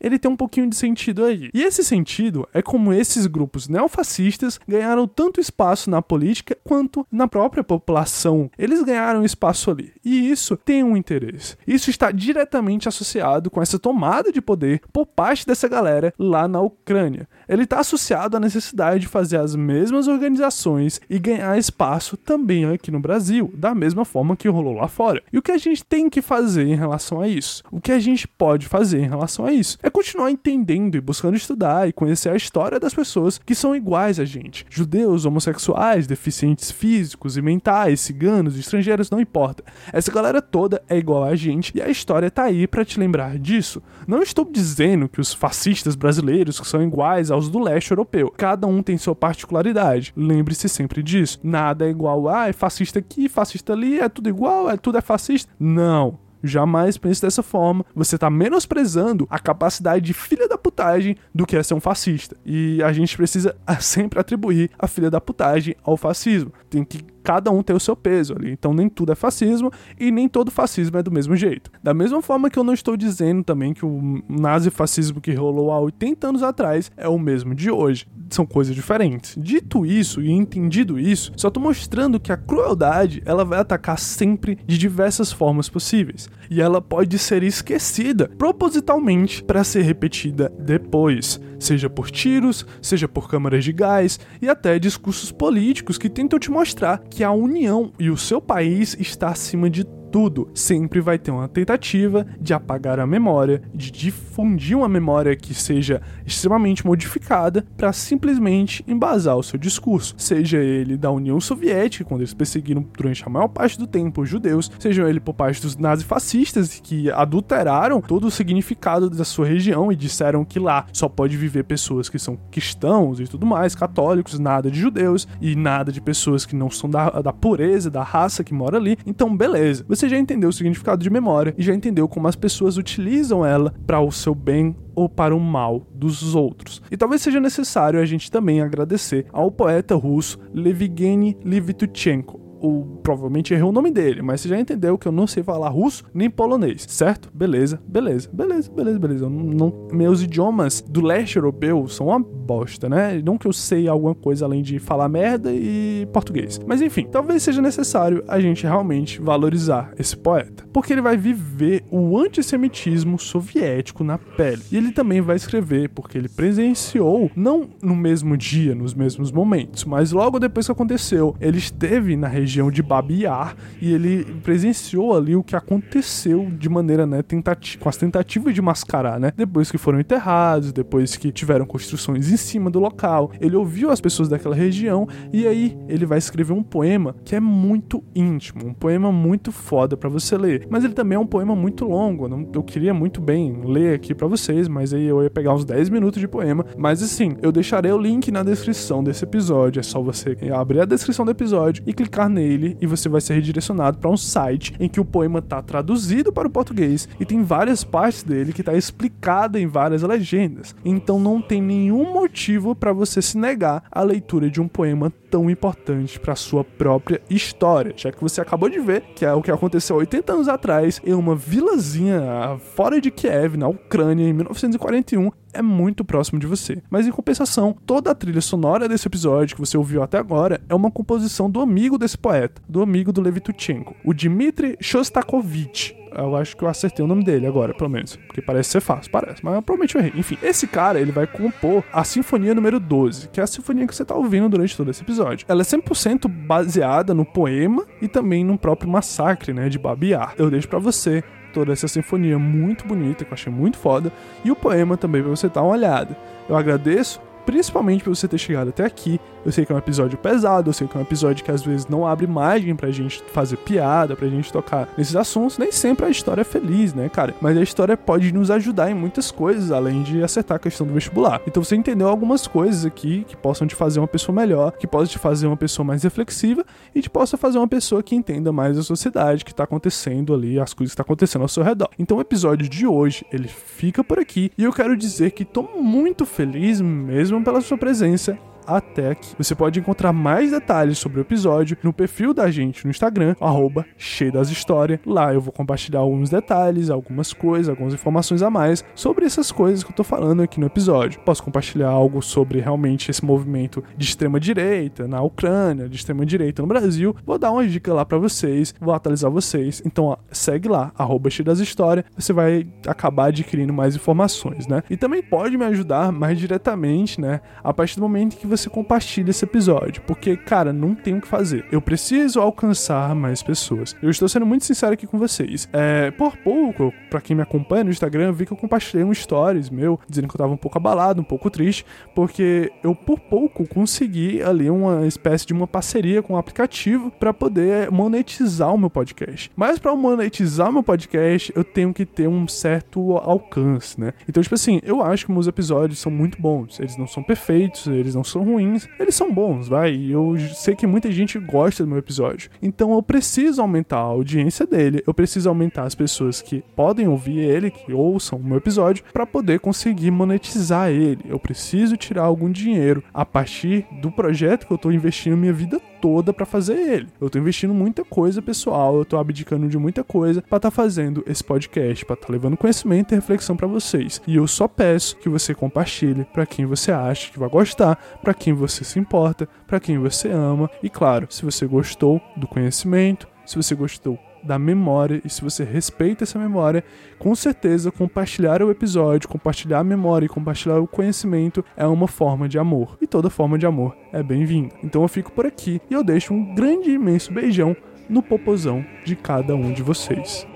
Ele 0.00 0.18
tem 0.18 0.30
um 0.30 0.36
pouquinho 0.36 0.68
de 0.68 0.76
sentido 0.76 1.24
aí. 1.24 1.50
E 1.52 1.62
esse 1.62 1.84
sentido 1.84 2.48
é 2.52 2.62
como 2.62 2.92
esses 2.92 3.26
grupos 3.26 3.68
neofascistas 3.68 4.60
ganharam 4.66 5.06
tanto 5.06 5.40
espaço 5.40 5.90
na 5.90 6.02
política 6.02 6.56
quanto 6.64 7.06
na 7.10 7.28
própria 7.28 7.64
população. 7.64 8.50
Eles 8.58 8.82
ganharam 8.82 9.24
espaço 9.24 9.70
ali. 9.70 9.92
E 10.04 10.30
isso 10.30 10.56
tem 10.56 10.82
um 10.82 10.96
interesse. 10.96 11.56
Isso 11.66 11.90
está 11.90 12.10
diretamente 12.10 12.88
associado 12.88 13.50
com 13.50 13.60
essa 13.60 13.78
tomada 13.78 14.32
de 14.32 14.40
poder 14.40 14.80
por 14.92 15.06
parte 15.06 15.46
dessa 15.46 15.68
galera 15.68 16.12
lá 16.18 16.46
na 16.46 16.60
Ucrânia. 16.60 17.28
Ele 17.48 17.64
está 17.64 17.80
associado 17.80 18.36
à 18.36 18.40
necessidade 18.40 19.00
de 19.00 19.08
fazer 19.08 19.38
as 19.38 19.54
mesmas 19.56 20.06
organizações 20.08 21.00
e 21.08 21.18
ganhar 21.18 21.58
espaço 21.58 22.16
também 22.16 22.64
aqui 22.64 22.90
no 22.90 23.00
Brasil, 23.00 23.52
da 23.54 23.74
mesma 23.74 24.04
forma 24.04 24.36
que 24.36 24.48
rolou 24.48 24.74
lá 24.74 24.88
fora. 24.88 25.22
E 25.32 25.38
o 25.38 25.42
que 25.42 25.52
a 25.52 25.58
gente 25.58 25.84
tem 25.84 26.08
que 26.08 26.22
fazer 26.22 26.66
em 26.66 26.76
relação 26.76 27.20
a 27.20 27.28
isso? 27.28 27.62
O 27.70 27.80
que 27.80 27.92
a 27.92 27.98
gente 27.98 28.28
pode 28.28 28.66
fazer 28.66 29.00
em 29.00 29.08
relação 29.08 29.39
a 29.44 29.52
isso? 29.52 29.78
É 29.82 29.90
continuar 29.90 30.30
entendendo 30.30 30.96
e 30.96 31.00
buscando 31.00 31.36
estudar 31.36 31.88
e 31.88 31.92
conhecer 31.92 32.30
a 32.30 32.36
história 32.36 32.78
das 32.78 32.94
pessoas 32.94 33.38
que 33.38 33.54
são 33.54 33.74
iguais 33.74 34.18
a 34.20 34.24
gente. 34.24 34.66
Judeus, 34.68 35.24
homossexuais, 35.24 36.06
deficientes 36.06 36.70
físicos 36.70 37.36
e 37.36 37.42
mentais, 37.42 38.00
ciganos, 38.00 38.58
estrangeiros, 38.58 39.10
não 39.10 39.20
importa. 39.20 39.64
Essa 39.92 40.12
galera 40.12 40.40
toda 40.40 40.82
é 40.88 40.96
igual 40.96 41.24
a 41.24 41.34
gente 41.34 41.76
e 41.76 41.82
a 41.82 41.88
história 41.88 42.30
tá 42.30 42.44
aí 42.44 42.66
para 42.66 42.84
te 42.84 42.98
lembrar 42.98 43.38
disso. 43.38 43.82
Não 44.06 44.22
estou 44.22 44.44
dizendo 44.44 45.08
que 45.08 45.20
os 45.20 45.32
fascistas 45.32 45.94
brasileiros 45.94 46.60
são 46.64 46.82
iguais 46.82 47.30
aos 47.30 47.48
do 47.48 47.58
leste 47.58 47.90
europeu. 47.90 48.32
Cada 48.36 48.66
um 48.66 48.82
tem 48.82 48.98
sua 48.98 49.14
particularidade. 49.14 50.12
Lembre-se 50.16 50.68
sempre 50.68 51.02
disso. 51.02 51.38
Nada 51.42 51.86
é 51.86 51.90
igual 51.90 52.28
ah, 52.28 52.48
é 52.48 52.52
fascista 52.52 52.98
aqui, 52.98 53.28
fascista 53.28 53.72
ali, 53.72 53.98
é 53.98 54.08
tudo 54.08 54.28
igual, 54.28 54.70
é 54.70 54.76
tudo 54.76 54.98
é 54.98 55.00
fascista. 55.00 55.50
Não. 55.58 56.29
Jamais 56.42 56.96
pense 56.96 57.20
dessa 57.20 57.42
forma. 57.42 57.84
Você 57.94 58.16
tá 58.16 58.30
menosprezando 58.30 59.26
a 59.30 59.38
capacidade 59.38 60.04
de 60.04 60.14
filha 60.14 60.48
da 60.48 60.58
putagem 60.58 61.16
do 61.34 61.46
que 61.46 61.56
é 61.56 61.62
ser 61.62 61.74
um 61.74 61.80
fascista. 61.80 62.36
E 62.44 62.82
a 62.82 62.92
gente 62.92 63.16
precisa 63.16 63.56
sempre 63.80 64.18
atribuir 64.18 64.70
a 64.78 64.86
filha 64.86 65.10
da 65.10 65.20
putagem 65.20 65.76
ao 65.82 65.96
fascismo. 65.96 66.52
Tem 66.68 66.84
que 66.84 67.02
cada 67.22 67.50
um 67.50 67.62
ter 67.62 67.74
o 67.74 67.80
seu 67.80 67.96
peso 67.96 68.34
ali. 68.34 68.52
Então 68.52 68.72
nem 68.72 68.88
tudo 68.88 69.12
é 69.12 69.14
fascismo 69.14 69.70
e 69.98 70.10
nem 70.10 70.28
todo 70.28 70.50
fascismo 70.50 70.98
é 70.98 71.02
do 71.02 71.10
mesmo 71.10 71.36
jeito. 71.36 71.70
Da 71.82 71.94
mesma 71.94 72.20
forma 72.22 72.50
que 72.50 72.58
eu 72.58 72.64
não 72.64 72.74
estou 72.74 72.96
dizendo 72.96 73.44
também 73.44 73.72
que 73.72 73.84
o 73.84 74.22
nazifascismo 74.28 75.20
que 75.20 75.32
rolou 75.32 75.70
há 75.70 75.80
80 75.80 76.28
anos 76.28 76.42
atrás 76.42 76.90
é 76.96 77.08
o 77.08 77.18
mesmo 77.18 77.54
de 77.54 77.70
hoje. 77.70 78.06
São 78.28 78.46
coisas 78.46 78.74
diferentes. 78.74 79.34
Dito 79.38 79.84
isso 79.84 80.20
e 80.20 80.30
entendido 80.30 80.98
isso, 80.98 81.32
só 81.36 81.48
estou 81.48 81.62
mostrando 81.62 82.20
que 82.20 82.32
a 82.32 82.36
crueldade 82.36 83.22
ela 83.24 83.44
vai 83.44 83.58
atacar 83.58 83.98
sempre 83.98 84.58
de 84.66 84.78
diversas 84.78 85.32
formas 85.32 85.68
possíveis. 85.68 86.28
E 86.50 86.60
ela 86.60 86.80
pode 86.80 87.18
ser 87.18 87.42
esquecida 87.42 88.28
propositalmente 88.38 89.42
para 89.42 89.64
ser 89.64 89.82
repetida 89.82 90.52
depois 90.58 91.40
seja 91.60 91.88
por 91.88 92.10
tiros, 92.10 92.66
seja 92.82 93.06
por 93.06 93.28
câmaras 93.28 93.64
de 93.64 93.72
gás 93.72 94.18
e 94.42 94.48
até 94.48 94.78
discursos 94.78 95.30
políticos 95.30 95.98
que 95.98 96.08
tentam 96.08 96.38
te 96.38 96.50
mostrar 96.50 96.98
que 97.10 97.22
a 97.22 97.30
União 97.30 97.92
e 97.98 98.10
o 98.10 98.16
seu 98.16 98.40
país 98.40 98.96
está 98.98 99.28
acima 99.28 99.70
de 99.70 99.84
tudo, 100.10 100.48
sempre 100.54 101.00
vai 101.00 101.18
ter 101.18 101.30
uma 101.30 101.48
tentativa 101.48 102.26
de 102.40 102.52
apagar 102.52 102.98
a 102.98 103.06
memória, 103.06 103.62
de 103.74 103.90
difundir 103.90 104.76
uma 104.76 104.88
memória 104.88 105.36
que 105.36 105.54
seja 105.54 106.02
extremamente 106.26 106.86
modificada 106.86 107.64
para 107.76 107.92
simplesmente 107.92 108.84
embasar 108.86 109.36
o 109.36 109.42
seu 109.42 109.58
discurso, 109.58 110.14
seja 110.18 110.58
ele 110.58 110.96
da 110.96 111.10
União 111.10 111.40
Soviética, 111.40 112.04
quando 112.04 112.20
eles 112.20 112.34
perseguiram 112.34 112.84
durante 112.96 113.24
a 113.24 113.28
maior 113.28 113.48
parte 113.48 113.78
do 113.78 113.86
tempo 113.86 114.22
os 114.22 114.28
judeus, 114.28 114.70
seja 114.78 115.08
ele 115.08 115.20
por 115.20 115.34
parte 115.34 115.62
dos 115.62 115.76
nazifascistas 115.76 116.80
que 116.82 117.10
adulteraram 117.10 118.00
todo 118.00 118.26
o 118.26 118.30
significado 118.30 119.08
da 119.08 119.24
sua 119.24 119.46
região 119.46 119.92
e 119.92 119.96
disseram 119.96 120.44
que 120.44 120.58
lá 120.58 120.86
só 120.92 121.08
pode 121.08 121.36
viver 121.36 121.64
pessoas 121.64 122.08
que 122.08 122.18
são 122.18 122.38
cristãos 122.50 123.20
e 123.20 123.24
tudo 123.24 123.46
mais, 123.46 123.74
católicos, 123.74 124.38
nada 124.38 124.70
de 124.70 124.80
judeus 124.80 125.28
e 125.40 125.54
nada 125.54 125.92
de 125.92 126.00
pessoas 126.00 126.44
que 126.44 126.56
não 126.56 126.70
são 126.70 126.88
da, 126.88 127.08
da 127.22 127.32
pureza, 127.32 127.90
da 127.90 128.02
raça 128.02 128.42
que 128.44 128.54
mora 128.54 128.76
ali. 128.76 128.96
Então, 129.06 129.34
beleza. 129.36 129.84
Você 129.88 129.99
você 130.00 130.08
já 130.08 130.18
entendeu 130.18 130.48
o 130.48 130.52
significado 130.52 131.02
de 131.02 131.10
memória 131.10 131.54
e 131.58 131.62
já 131.62 131.74
entendeu 131.74 132.08
como 132.08 132.26
as 132.26 132.34
pessoas 132.34 132.78
utilizam 132.78 133.44
ela 133.44 133.74
para 133.86 134.00
o 134.00 134.10
seu 134.10 134.34
bem 134.34 134.74
ou 134.94 135.08
para 135.08 135.36
o 135.36 135.40
mal 135.40 135.86
dos 135.94 136.34
outros. 136.34 136.82
E 136.90 136.96
talvez 136.96 137.20
seja 137.20 137.38
necessário 137.38 138.00
a 138.00 138.04
gente 138.06 138.30
também 138.30 138.62
agradecer 138.62 139.26
ao 139.30 139.50
poeta 139.50 139.94
russo 139.94 140.38
Levigeny 140.54 141.36
Livituchenko, 141.44 142.40
ou 142.60 142.84
provavelmente 143.02 143.52
errei 143.52 143.64
o 143.64 143.72
nome 143.72 143.90
dele, 143.90 144.22
mas 144.22 144.40
você 144.40 144.48
já 144.48 144.58
entendeu 144.58 144.98
que 144.98 145.08
eu 145.08 145.12
não 145.12 145.26
sei 145.26 145.42
falar 145.42 145.68
russo 145.68 146.04
nem 146.12 146.30
polonês, 146.30 146.86
certo? 146.88 147.30
Beleza, 147.32 147.80
beleza, 147.86 148.28
beleza, 148.32 148.70
beleza, 148.70 148.98
beleza. 148.98 149.30
Não, 149.30 149.42
não, 149.42 149.88
meus 149.92 150.22
idiomas 150.22 150.80
do 150.80 151.00
leste 151.00 151.36
europeu 151.36 151.88
são 151.88 152.08
uma 152.08 152.20
bosta, 152.50 152.88
né? 152.88 153.22
Não 153.24 153.38
que 153.38 153.46
eu 153.46 153.52
sei 153.52 153.86
alguma 153.86 154.12
coisa 154.12 154.44
além 154.44 154.60
de 154.60 154.80
falar 154.80 155.08
merda 155.08 155.52
e 155.52 156.08
português. 156.12 156.60
Mas 156.66 156.82
enfim, 156.82 157.06
talvez 157.06 157.44
seja 157.44 157.62
necessário 157.62 158.24
a 158.26 158.40
gente 158.40 158.64
realmente 158.64 159.20
valorizar 159.20 159.92
esse 159.96 160.16
poeta, 160.16 160.64
porque 160.72 160.92
ele 160.92 161.00
vai 161.00 161.16
viver 161.16 161.84
o 161.92 162.18
antissemitismo 162.18 163.20
soviético 163.20 164.02
na 164.02 164.18
pele. 164.18 164.62
E 164.72 164.76
ele 164.76 164.90
também 164.90 165.20
vai 165.20 165.36
escrever 165.36 165.90
porque 165.90 166.18
ele 166.18 166.28
presenciou, 166.28 167.30
não 167.36 167.68
no 167.80 167.94
mesmo 167.94 168.36
dia, 168.36 168.74
nos 168.74 168.94
mesmos 168.94 169.30
momentos, 169.30 169.84
mas 169.84 170.10
logo 170.10 170.40
depois 170.40 170.66
que 170.66 170.72
aconteceu, 170.72 171.36
ele 171.40 171.58
esteve 171.58 172.16
na 172.16 172.26
região 172.26 172.68
de 172.68 172.82
Babi 172.82 173.22
Yar 173.22 173.54
e 173.80 173.92
ele 173.92 174.24
presenciou 174.42 175.16
ali 175.16 175.36
o 175.36 175.44
que 175.44 175.54
aconteceu 175.54 176.48
de 176.50 176.68
maneira, 176.68 177.06
né, 177.06 177.22
tentativa, 177.22 177.80
com 177.80 177.88
as 177.88 177.96
tentativas 177.96 178.52
de 178.52 178.60
mascarar, 178.60 179.20
né? 179.20 179.32
Depois 179.36 179.70
que 179.70 179.78
foram 179.78 180.00
enterrados, 180.00 180.72
depois 180.72 181.16
que 181.16 181.30
tiveram 181.30 181.64
construções 181.64 182.32
em 182.32 182.39
cima 182.40 182.70
do 182.70 182.80
local, 182.80 183.30
ele 183.40 183.56
ouviu 183.56 183.90
as 183.90 184.00
pessoas 184.00 184.28
daquela 184.28 184.54
região 184.54 185.06
e 185.32 185.46
aí 185.46 185.76
ele 185.88 186.06
vai 186.06 186.18
escrever 186.18 186.52
um 186.52 186.62
poema 186.62 187.14
que 187.24 187.36
é 187.36 187.40
muito 187.40 188.02
íntimo, 188.14 188.66
um 188.66 188.74
poema 188.74 189.12
muito 189.12 189.52
foda 189.52 189.96
para 189.96 190.08
você 190.08 190.36
ler. 190.36 190.66
Mas 190.68 190.84
ele 190.84 190.94
também 190.94 191.16
é 191.16 191.18
um 191.18 191.26
poema 191.26 191.54
muito 191.54 191.84
longo, 191.84 192.28
não, 192.28 192.48
eu 192.52 192.62
queria 192.62 192.92
muito 192.92 193.20
bem 193.20 193.60
ler 193.64 193.94
aqui 193.94 194.14
para 194.14 194.26
vocês, 194.26 194.68
mas 194.68 194.92
aí 194.92 195.04
eu 195.04 195.22
ia 195.22 195.30
pegar 195.30 195.54
uns 195.54 195.64
10 195.64 195.90
minutos 195.90 196.20
de 196.20 196.26
poema. 196.26 196.64
Mas 196.76 197.02
assim, 197.02 197.36
eu 197.42 197.52
deixarei 197.52 197.92
o 197.92 197.98
link 197.98 198.30
na 198.30 198.42
descrição 198.42 199.04
desse 199.04 199.24
episódio, 199.24 199.80
é 199.80 199.82
só 199.82 200.00
você 200.00 200.36
abrir 200.54 200.80
a 200.80 200.84
descrição 200.84 201.24
do 201.24 201.30
episódio 201.30 201.82
e 201.86 201.92
clicar 201.92 202.28
nele 202.28 202.76
e 202.80 202.86
você 202.86 203.08
vai 203.08 203.20
ser 203.20 203.34
redirecionado 203.34 203.98
para 203.98 204.10
um 204.10 204.16
site 204.16 204.74
em 204.80 204.88
que 204.88 205.00
o 205.00 205.04
poema 205.04 205.42
tá 205.42 205.62
traduzido 205.62 206.32
para 206.32 206.48
o 206.48 206.50
português 206.50 207.08
e 207.18 207.24
tem 207.24 207.42
várias 207.42 207.84
partes 207.84 208.22
dele 208.22 208.52
que 208.52 208.62
tá 208.62 208.74
explicada 208.74 209.60
em 209.60 209.66
várias 209.66 210.02
legendas. 210.02 210.74
Então 210.84 211.18
não 211.18 211.40
tem 211.40 211.60
nenhum 211.60 212.12
motivo 212.12 212.29
para 212.78 212.92
você 212.92 213.20
se 213.20 213.36
negar 213.36 213.84
à 213.90 214.02
leitura 214.02 214.50
de 214.50 214.60
um 214.60 214.68
poema 214.68 215.12
tão 215.30 215.48
importante 215.48 216.18
para 216.18 216.34
sua 216.34 216.64
própria 216.64 217.20
história, 217.30 217.94
já 217.96 218.10
que 218.10 218.20
você 218.20 218.40
acabou 218.40 218.68
de 218.68 218.80
ver 218.80 219.02
que 219.14 219.24
é 219.24 219.32
o 219.32 219.42
que 219.42 219.50
aconteceu 219.50 219.96
80 219.96 220.32
anos 220.32 220.48
atrás 220.48 221.00
em 221.04 221.12
uma 221.12 221.36
vilazinha 221.36 222.58
fora 222.74 223.00
de 223.00 223.10
Kiev, 223.10 223.56
na 223.56 223.68
Ucrânia, 223.68 224.28
em 224.28 224.32
1941, 224.32 225.30
é 225.52 225.62
muito 225.62 226.04
próximo 226.04 226.38
de 226.38 226.46
você. 226.46 226.82
Mas 226.88 227.06
em 227.06 227.12
compensação, 227.12 227.76
toda 227.86 228.10
a 228.10 228.14
trilha 228.14 228.40
sonora 228.40 228.88
desse 228.88 229.06
episódio 229.06 229.56
que 229.56 229.60
você 229.60 229.76
ouviu 229.76 230.02
até 230.02 230.18
agora 230.18 230.60
é 230.68 230.74
uma 230.74 230.90
composição 230.90 231.50
do 231.50 231.60
amigo 231.60 231.98
desse 231.98 232.18
poeta, 232.18 232.62
do 232.68 232.82
amigo 232.82 233.12
do 233.12 233.20
Levi 233.20 233.40
Tutchenko, 233.40 233.94
o 234.04 234.14
Dmitry 234.14 234.76
Shostakovich. 234.80 235.99
Eu 236.14 236.36
acho 236.36 236.56
que 236.56 236.64
eu 236.64 236.68
acertei 236.68 237.04
o 237.04 237.08
nome 237.08 237.24
dele 237.24 237.46
agora, 237.46 237.74
pelo 237.74 237.90
menos. 237.90 238.16
Porque 238.16 238.42
parece 238.42 238.70
ser 238.70 238.80
fácil, 238.80 239.10
parece. 239.10 239.44
Mas 239.44 239.54
eu 239.54 239.62
provavelmente 239.62 239.94
eu 239.94 240.00
errei. 240.00 240.12
Enfim, 240.16 240.36
esse 240.42 240.66
cara, 240.66 241.00
ele 241.00 241.12
vai 241.12 241.26
compor 241.26 241.82
a 241.92 242.04
Sinfonia 242.04 242.54
número 242.54 242.80
12, 242.80 243.28
que 243.28 243.40
é 243.40 243.42
a 243.42 243.46
sinfonia 243.46 243.86
que 243.86 243.94
você 243.94 244.04
tá 244.04 244.14
ouvindo 244.14 244.48
durante 244.48 244.76
todo 244.76 244.90
esse 244.90 245.02
episódio. 245.02 245.46
Ela 245.48 245.62
é 245.62 245.64
100% 245.64 246.28
baseada 246.28 247.14
no 247.14 247.24
poema 247.24 247.86
e 248.00 248.08
também 248.08 248.44
no 248.44 248.58
próprio 248.58 248.90
massacre, 248.90 249.52
né, 249.52 249.68
de 249.68 249.78
Babiar. 249.78 250.34
Eu 250.36 250.50
deixo 250.50 250.68
para 250.68 250.78
você 250.78 251.22
toda 251.52 251.72
essa 251.72 251.88
sinfonia 251.88 252.38
muito 252.38 252.86
bonita, 252.86 253.24
que 253.24 253.30
eu 253.30 253.34
achei 253.34 253.52
muito 253.52 253.76
foda, 253.76 254.12
e 254.44 254.50
o 254.50 254.56
poema 254.56 254.96
também 254.96 255.22
pra 255.22 255.30
você 255.30 255.48
dar 255.48 255.62
uma 255.62 255.72
olhada. 255.72 256.16
Eu 256.48 256.56
agradeço 256.56 257.20
principalmente 257.44 258.04
por 258.04 258.14
você 258.14 258.28
ter 258.28 258.38
chegado 258.38 258.68
até 258.68 258.84
aqui. 258.84 259.20
Eu 259.44 259.50
sei 259.50 259.64
que 259.64 259.72
é 259.72 259.74
um 259.74 259.78
episódio 259.78 260.18
pesado, 260.18 260.68
eu 260.68 260.72
sei 260.72 260.86
que 260.86 260.96
é 260.96 261.00
um 261.00 261.02
episódio 261.02 261.44
que 261.44 261.50
às 261.50 261.62
vezes 261.62 261.86
não 261.86 262.06
abre 262.06 262.26
margem 262.26 262.76
pra 262.76 262.90
gente 262.90 263.22
fazer 263.32 263.56
piada, 263.56 264.14
pra 264.14 264.28
gente 264.28 264.52
tocar 264.52 264.88
nesses 264.96 265.16
assuntos. 265.16 265.56
Nem 265.56 265.72
sempre 265.72 266.06
a 266.06 266.10
história 266.10 266.42
é 266.42 266.44
feliz, 266.44 266.92
né, 266.92 267.08
cara? 267.08 267.34
Mas 267.40 267.56
a 267.56 267.62
história 267.62 267.96
pode 267.96 268.32
nos 268.32 268.50
ajudar 268.50 268.90
em 268.90 268.94
muitas 268.94 269.30
coisas, 269.30 269.72
além 269.72 270.02
de 270.02 270.22
acertar 270.22 270.56
a 270.56 270.58
questão 270.58 270.86
do 270.86 270.92
vestibular. 270.92 271.40
Então 271.46 271.62
você 271.62 271.74
entendeu 271.74 272.08
algumas 272.08 272.46
coisas 272.46 272.84
aqui 272.84 273.24
que 273.26 273.36
possam 273.36 273.66
te 273.66 273.74
fazer 273.74 274.00
uma 274.00 274.08
pessoa 274.08 274.34
melhor, 274.34 274.72
que 274.72 274.86
possam 274.86 275.08
te 275.08 275.18
fazer 275.18 275.46
uma 275.46 275.56
pessoa 275.56 275.84
mais 275.84 276.02
reflexiva 276.02 276.64
e 276.94 277.00
te 277.00 277.08
possa 277.08 277.36
fazer 277.36 277.58
uma 277.58 277.68
pessoa 277.68 278.02
que 278.02 278.14
entenda 278.14 278.52
mais 278.52 278.78
a 278.78 278.82
sociedade 278.82 279.44
que 279.44 279.54
tá 279.54 279.64
acontecendo 279.64 280.34
ali, 280.34 280.60
as 280.60 280.74
coisas 280.74 280.92
que 280.92 280.96
tá 280.96 281.02
acontecendo 281.02 281.42
ao 281.42 281.48
seu 281.48 281.62
redor. 281.62 281.88
Então 281.98 282.18
o 282.18 282.20
episódio 282.20 282.68
de 282.68 282.86
hoje, 282.86 283.24
ele 283.32 283.48
fica 283.48 284.04
por 284.04 284.18
aqui 284.18 284.52
e 284.58 284.64
eu 284.64 284.72
quero 284.72 284.96
dizer 284.96 285.30
que 285.30 285.44
tô 285.44 285.62
muito 285.62 286.26
feliz 286.26 286.80
mesmo 286.80 287.29
pela 287.44 287.60
sua 287.60 287.78
presença 287.78 288.38
aqui. 288.76 289.34
Você 289.38 289.54
pode 289.54 289.80
encontrar 289.80 290.12
mais 290.12 290.50
detalhes 290.50 290.98
sobre 290.98 291.18
o 291.18 291.22
episódio 291.22 291.76
no 291.82 291.92
perfil 291.92 292.32
da 292.34 292.50
gente 292.50 292.84
no 292.84 292.90
Instagram, 292.90 293.34
arroba 293.40 293.84
cheio 293.96 294.32
das 294.32 294.50
histórias. 294.50 295.00
Lá 295.06 295.32
eu 295.32 295.40
vou 295.40 295.52
compartilhar 295.52 296.00
alguns 296.00 296.30
detalhes, 296.30 296.90
algumas 296.90 297.32
coisas, 297.32 297.68
algumas 297.68 297.94
informações 297.94 298.42
a 298.42 298.50
mais 298.50 298.84
sobre 298.94 299.24
essas 299.24 299.50
coisas 299.52 299.84
que 299.84 299.90
eu 299.90 299.96
tô 299.96 300.04
falando 300.04 300.42
aqui 300.42 300.60
no 300.60 300.66
episódio. 300.66 301.20
Posso 301.20 301.42
compartilhar 301.42 301.88
algo 301.88 302.22
sobre 302.22 302.60
realmente 302.60 303.10
esse 303.10 303.24
movimento 303.24 303.82
de 303.96 304.04
extrema 304.04 304.38
direita 304.38 305.06
na 305.06 305.22
Ucrânia, 305.22 305.88
de 305.88 305.96
extrema 305.96 306.24
direita 306.26 306.62
no 306.62 306.68
Brasil. 306.68 307.14
Vou 307.24 307.38
dar 307.38 307.52
uma 307.52 307.66
dica 307.66 307.92
lá 307.92 308.04
para 308.04 308.18
vocês, 308.18 308.74
vou 308.80 308.94
atualizar 308.94 309.30
vocês. 309.30 309.82
Então, 309.84 310.06
ó, 310.06 310.16
segue 310.30 310.68
lá, 310.68 310.92
arroba 310.96 311.30
cheio 311.30 311.46
das 311.46 311.58
histórias, 311.58 312.04
você 312.16 312.32
vai 312.32 312.66
acabar 312.86 313.26
adquirindo 313.26 313.72
mais 313.72 313.94
informações, 313.94 314.66
né? 314.66 314.82
E 314.90 314.96
também 314.96 315.22
pode 315.22 315.56
me 315.56 315.64
ajudar 315.64 316.12
mais 316.12 316.38
diretamente, 316.38 317.20
né? 317.20 317.40
A 317.62 317.72
partir 317.72 317.96
do 317.96 318.02
momento 318.02 318.36
que 318.36 318.46
você 318.46 318.59
compartilha 318.68 319.30
esse 319.30 319.44
episódio, 319.44 320.02
porque, 320.06 320.36
cara, 320.36 320.72
não 320.72 320.94
tem 320.94 321.14
o 321.14 321.20
que 321.20 321.28
fazer. 321.28 321.64
Eu 321.70 321.80
preciso 321.80 322.40
alcançar 322.40 323.14
mais 323.14 323.42
pessoas. 323.42 323.96
Eu 324.02 324.10
estou 324.10 324.28
sendo 324.28 324.44
muito 324.44 324.64
sincero 324.64 324.92
aqui 324.92 325.06
com 325.06 325.18
vocês. 325.18 325.68
É, 325.72 326.10
por 326.10 326.36
pouco, 326.36 326.92
para 327.08 327.20
quem 327.20 327.36
me 327.36 327.42
acompanha 327.42 327.84
no 327.84 327.90
Instagram, 327.90 328.26
eu 328.26 328.34
vi 328.34 328.46
que 328.46 328.52
eu 328.52 328.56
compartilhei 328.56 329.04
um 329.04 329.14
stories 329.14 329.70
meu, 329.70 329.98
dizendo 330.08 330.28
que 330.28 330.34
eu 330.34 330.38
tava 330.38 330.52
um 330.52 330.56
pouco 330.56 330.76
abalado, 330.76 331.20
um 331.20 331.24
pouco 331.24 331.48
triste, 331.48 331.84
porque 332.14 332.72
eu 332.82 332.94
por 332.94 333.18
pouco 333.18 333.66
consegui 333.66 334.42
ali 334.42 334.68
uma 334.68 335.06
espécie 335.06 335.46
de 335.46 335.52
uma 335.52 335.66
parceria 335.66 336.22
com 336.22 336.34
um 336.34 336.36
aplicativo 336.36 337.10
para 337.18 337.32
poder 337.32 337.90
monetizar 337.90 338.74
o 338.74 338.78
meu 338.78 338.90
podcast. 338.90 339.50
Mas 339.56 339.78
para 339.78 339.94
monetizar 339.94 340.70
o 340.70 340.72
meu 340.72 340.82
podcast, 340.82 341.52
eu 341.54 341.64
tenho 341.64 341.92
que 341.92 342.04
ter 342.04 342.28
um 342.28 342.46
certo 342.48 343.16
alcance, 343.18 344.00
né? 344.00 344.12
Então, 344.28 344.42
tipo 344.42 344.54
assim, 344.54 344.80
eu 344.82 345.02
acho 345.02 345.26
que 345.26 345.32
meus 345.32 345.46
episódios 345.46 345.98
são 345.98 346.10
muito 346.10 346.40
bons. 346.40 346.80
Eles 346.80 346.96
não 346.96 347.06
são 347.06 347.22
perfeitos, 347.22 347.86
eles 347.86 348.14
não 348.14 348.24
são 348.24 348.49
ruins, 348.52 348.88
eles 348.98 349.14
são 349.14 349.32
bons, 349.32 349.68
vai. 349.68 349.94
Eu 349.94 350.36
sei 350.54 350.74
que 350.74 350.86
muita 350.86 351.10
gente 351.10 351.38
gosta 351.38 351.82
do 351.82 351.88
meu 351.88 351.98
episódio. 351.98 352.50
Então 352.62 352.92
eu 352.92 353.02
preciso 353.02 353.60
aumentar 353.60 353.98
a 353.98 354.00
audiência 354.00 354.66
dele, 354.66 355.02
eu 355.06 355.14
preciso 355.14 355.48
aumentar 355.48 355.84
as 355.84 355.94
pessoas 355.94 356.40
que 356.42 356.62
podem 356.74 357.08
ouvir 357.08 357.38
ele, 357.38 357.70
que 357.70 357.92
ouçam 357.92 358.38
o 358.38 358.44
meu 358.44 358.58
episódio, 358.58 359.04
para 359.12 359.26
poder 359.26 359.60
conseguir 359.60 360.10
monetizar 360.10 360.90
ele. 360.90 361.20
Eu 361.28 361.38
preciso 361.38 361.96
tirar 361.96 362.22
algum 362.22 362.50
dinheiro 362.50 363.02
a 363.12 363.24
partir 363.24 363.86
do 364.00 364.10
projeto 364.10 364.66
que 364.66 364.72
eu 364.72 364.78
tô 364.78 364.90
investindo 364.90 365.36
minha 365.36 365.52
vida 365.52 365.80
toda 366.00 366.32
para 366.32 366.46
fazer 366.46 366.74
ele. 366.74 367.08
Eu 367.20 367.28
tô 367.28 367.38
investindo 367.38 367.74
muita 367.74 368.04
coisa 368.04 368.40
pessoal, 368.40 368.96
eu 368.96 369.04
tô 369.04 369.18
abdicando 369.18 369.68
de 369.68 369.78
muita 369.78 370.02
coisa 370.02 370.42
para 370.42 370.56
estar 370.56 370.70
tá 370.70 370.70
fazendo 370.70 371.22
esse 371.26 371.42
podcast, 371.44 372.04
para 372.04 372.14
estar 372.14 372.26
tá 372.26 372.32
levando 372.32 372.56
conhecimento 372.56 373.12
e 373.12 373.16
reflexão 373.16 373.56
para 373.56 373.66
vocês. 373.66 374.20
E 374.26 374.36
eu 374.36 374.46
só 374.46 374.66
peço 374.66 375.16
que 375.16 375.28
você 375.28 375.54
compartilhe 375.54 376.24
para 376.32 376.46
quem 376.46 376.66
você 376.66 376.90
acha 376.92 377.30
que 377.30 377.38
vai 377.38 377.48
gostar, 377.48 377.96
para 378.22 378.34
quem 378.34 378.52
você 378.52 378.84
se 378.84 378.98
importa, 378.98 379.48
para 379.66 379.80
quem 379.80 379.98
você 379.98 380.28
ama 380.28 380.70
e 380.82 380.88
claro, 380.88 381.26
se 381.30 381.44
você 381.44 381.66
gostou 381.66 382.20
do 382.36 382.46
conhecimento, 382.46 383.28
se 383.44 383.56
você 383.56 383.74
gostou 383.74 384.18
da 384.42 384.58
memória 384.58 385.20
e 385.24 385.30
se 385.30 385.42
você 385.42 385.64
respeita 385.64 386.24
essa 386.24 386.38
memória, 386.38 386.84
com 387.18 387.34
certeza 387.34 387.90
compartilhar 387.90 388.62
o 388.62 388.70
episódio, 388.70 389.28
compartilhar 389.28 389.80
a 389.80 389.84
memória 389.84 390.26
e 390.26 390.28
compartilhar 390.28 390.78
o 390.78 390.86
conhecimento 390.86 391.64
é 391.76 391.86
uma 391.86 392.08
forma 392.08 392.48
de 392.48 392.58
amor. 392.58 392.96
E 393.00 393.06
toda 393.06 393.30
forma 393.30 393.58
de 393.58 393.66
amor 393.66 393.96
é 394.12 394.22
bem-vinda. 394.22 394.74
Então 394.82 395.02
eu 395.02 395.08
fico 395.08 395.32
por 395.32 395.46
aqui 395.46 395.80
e 395.90 395.94
eu 395.94 396.02
deixo 396.02 396.34
um 396.34 396.54
grande 396.54 396.90
imenso 396.90 397.32
beijão 397.32 397.76
no 398.08 398.22
popozão 398.22 398.84
de 399.04 399.14
cada 399.14 399.54
um 399.54 399.72
de 399.72 399.82
vocês. 399.82 400.49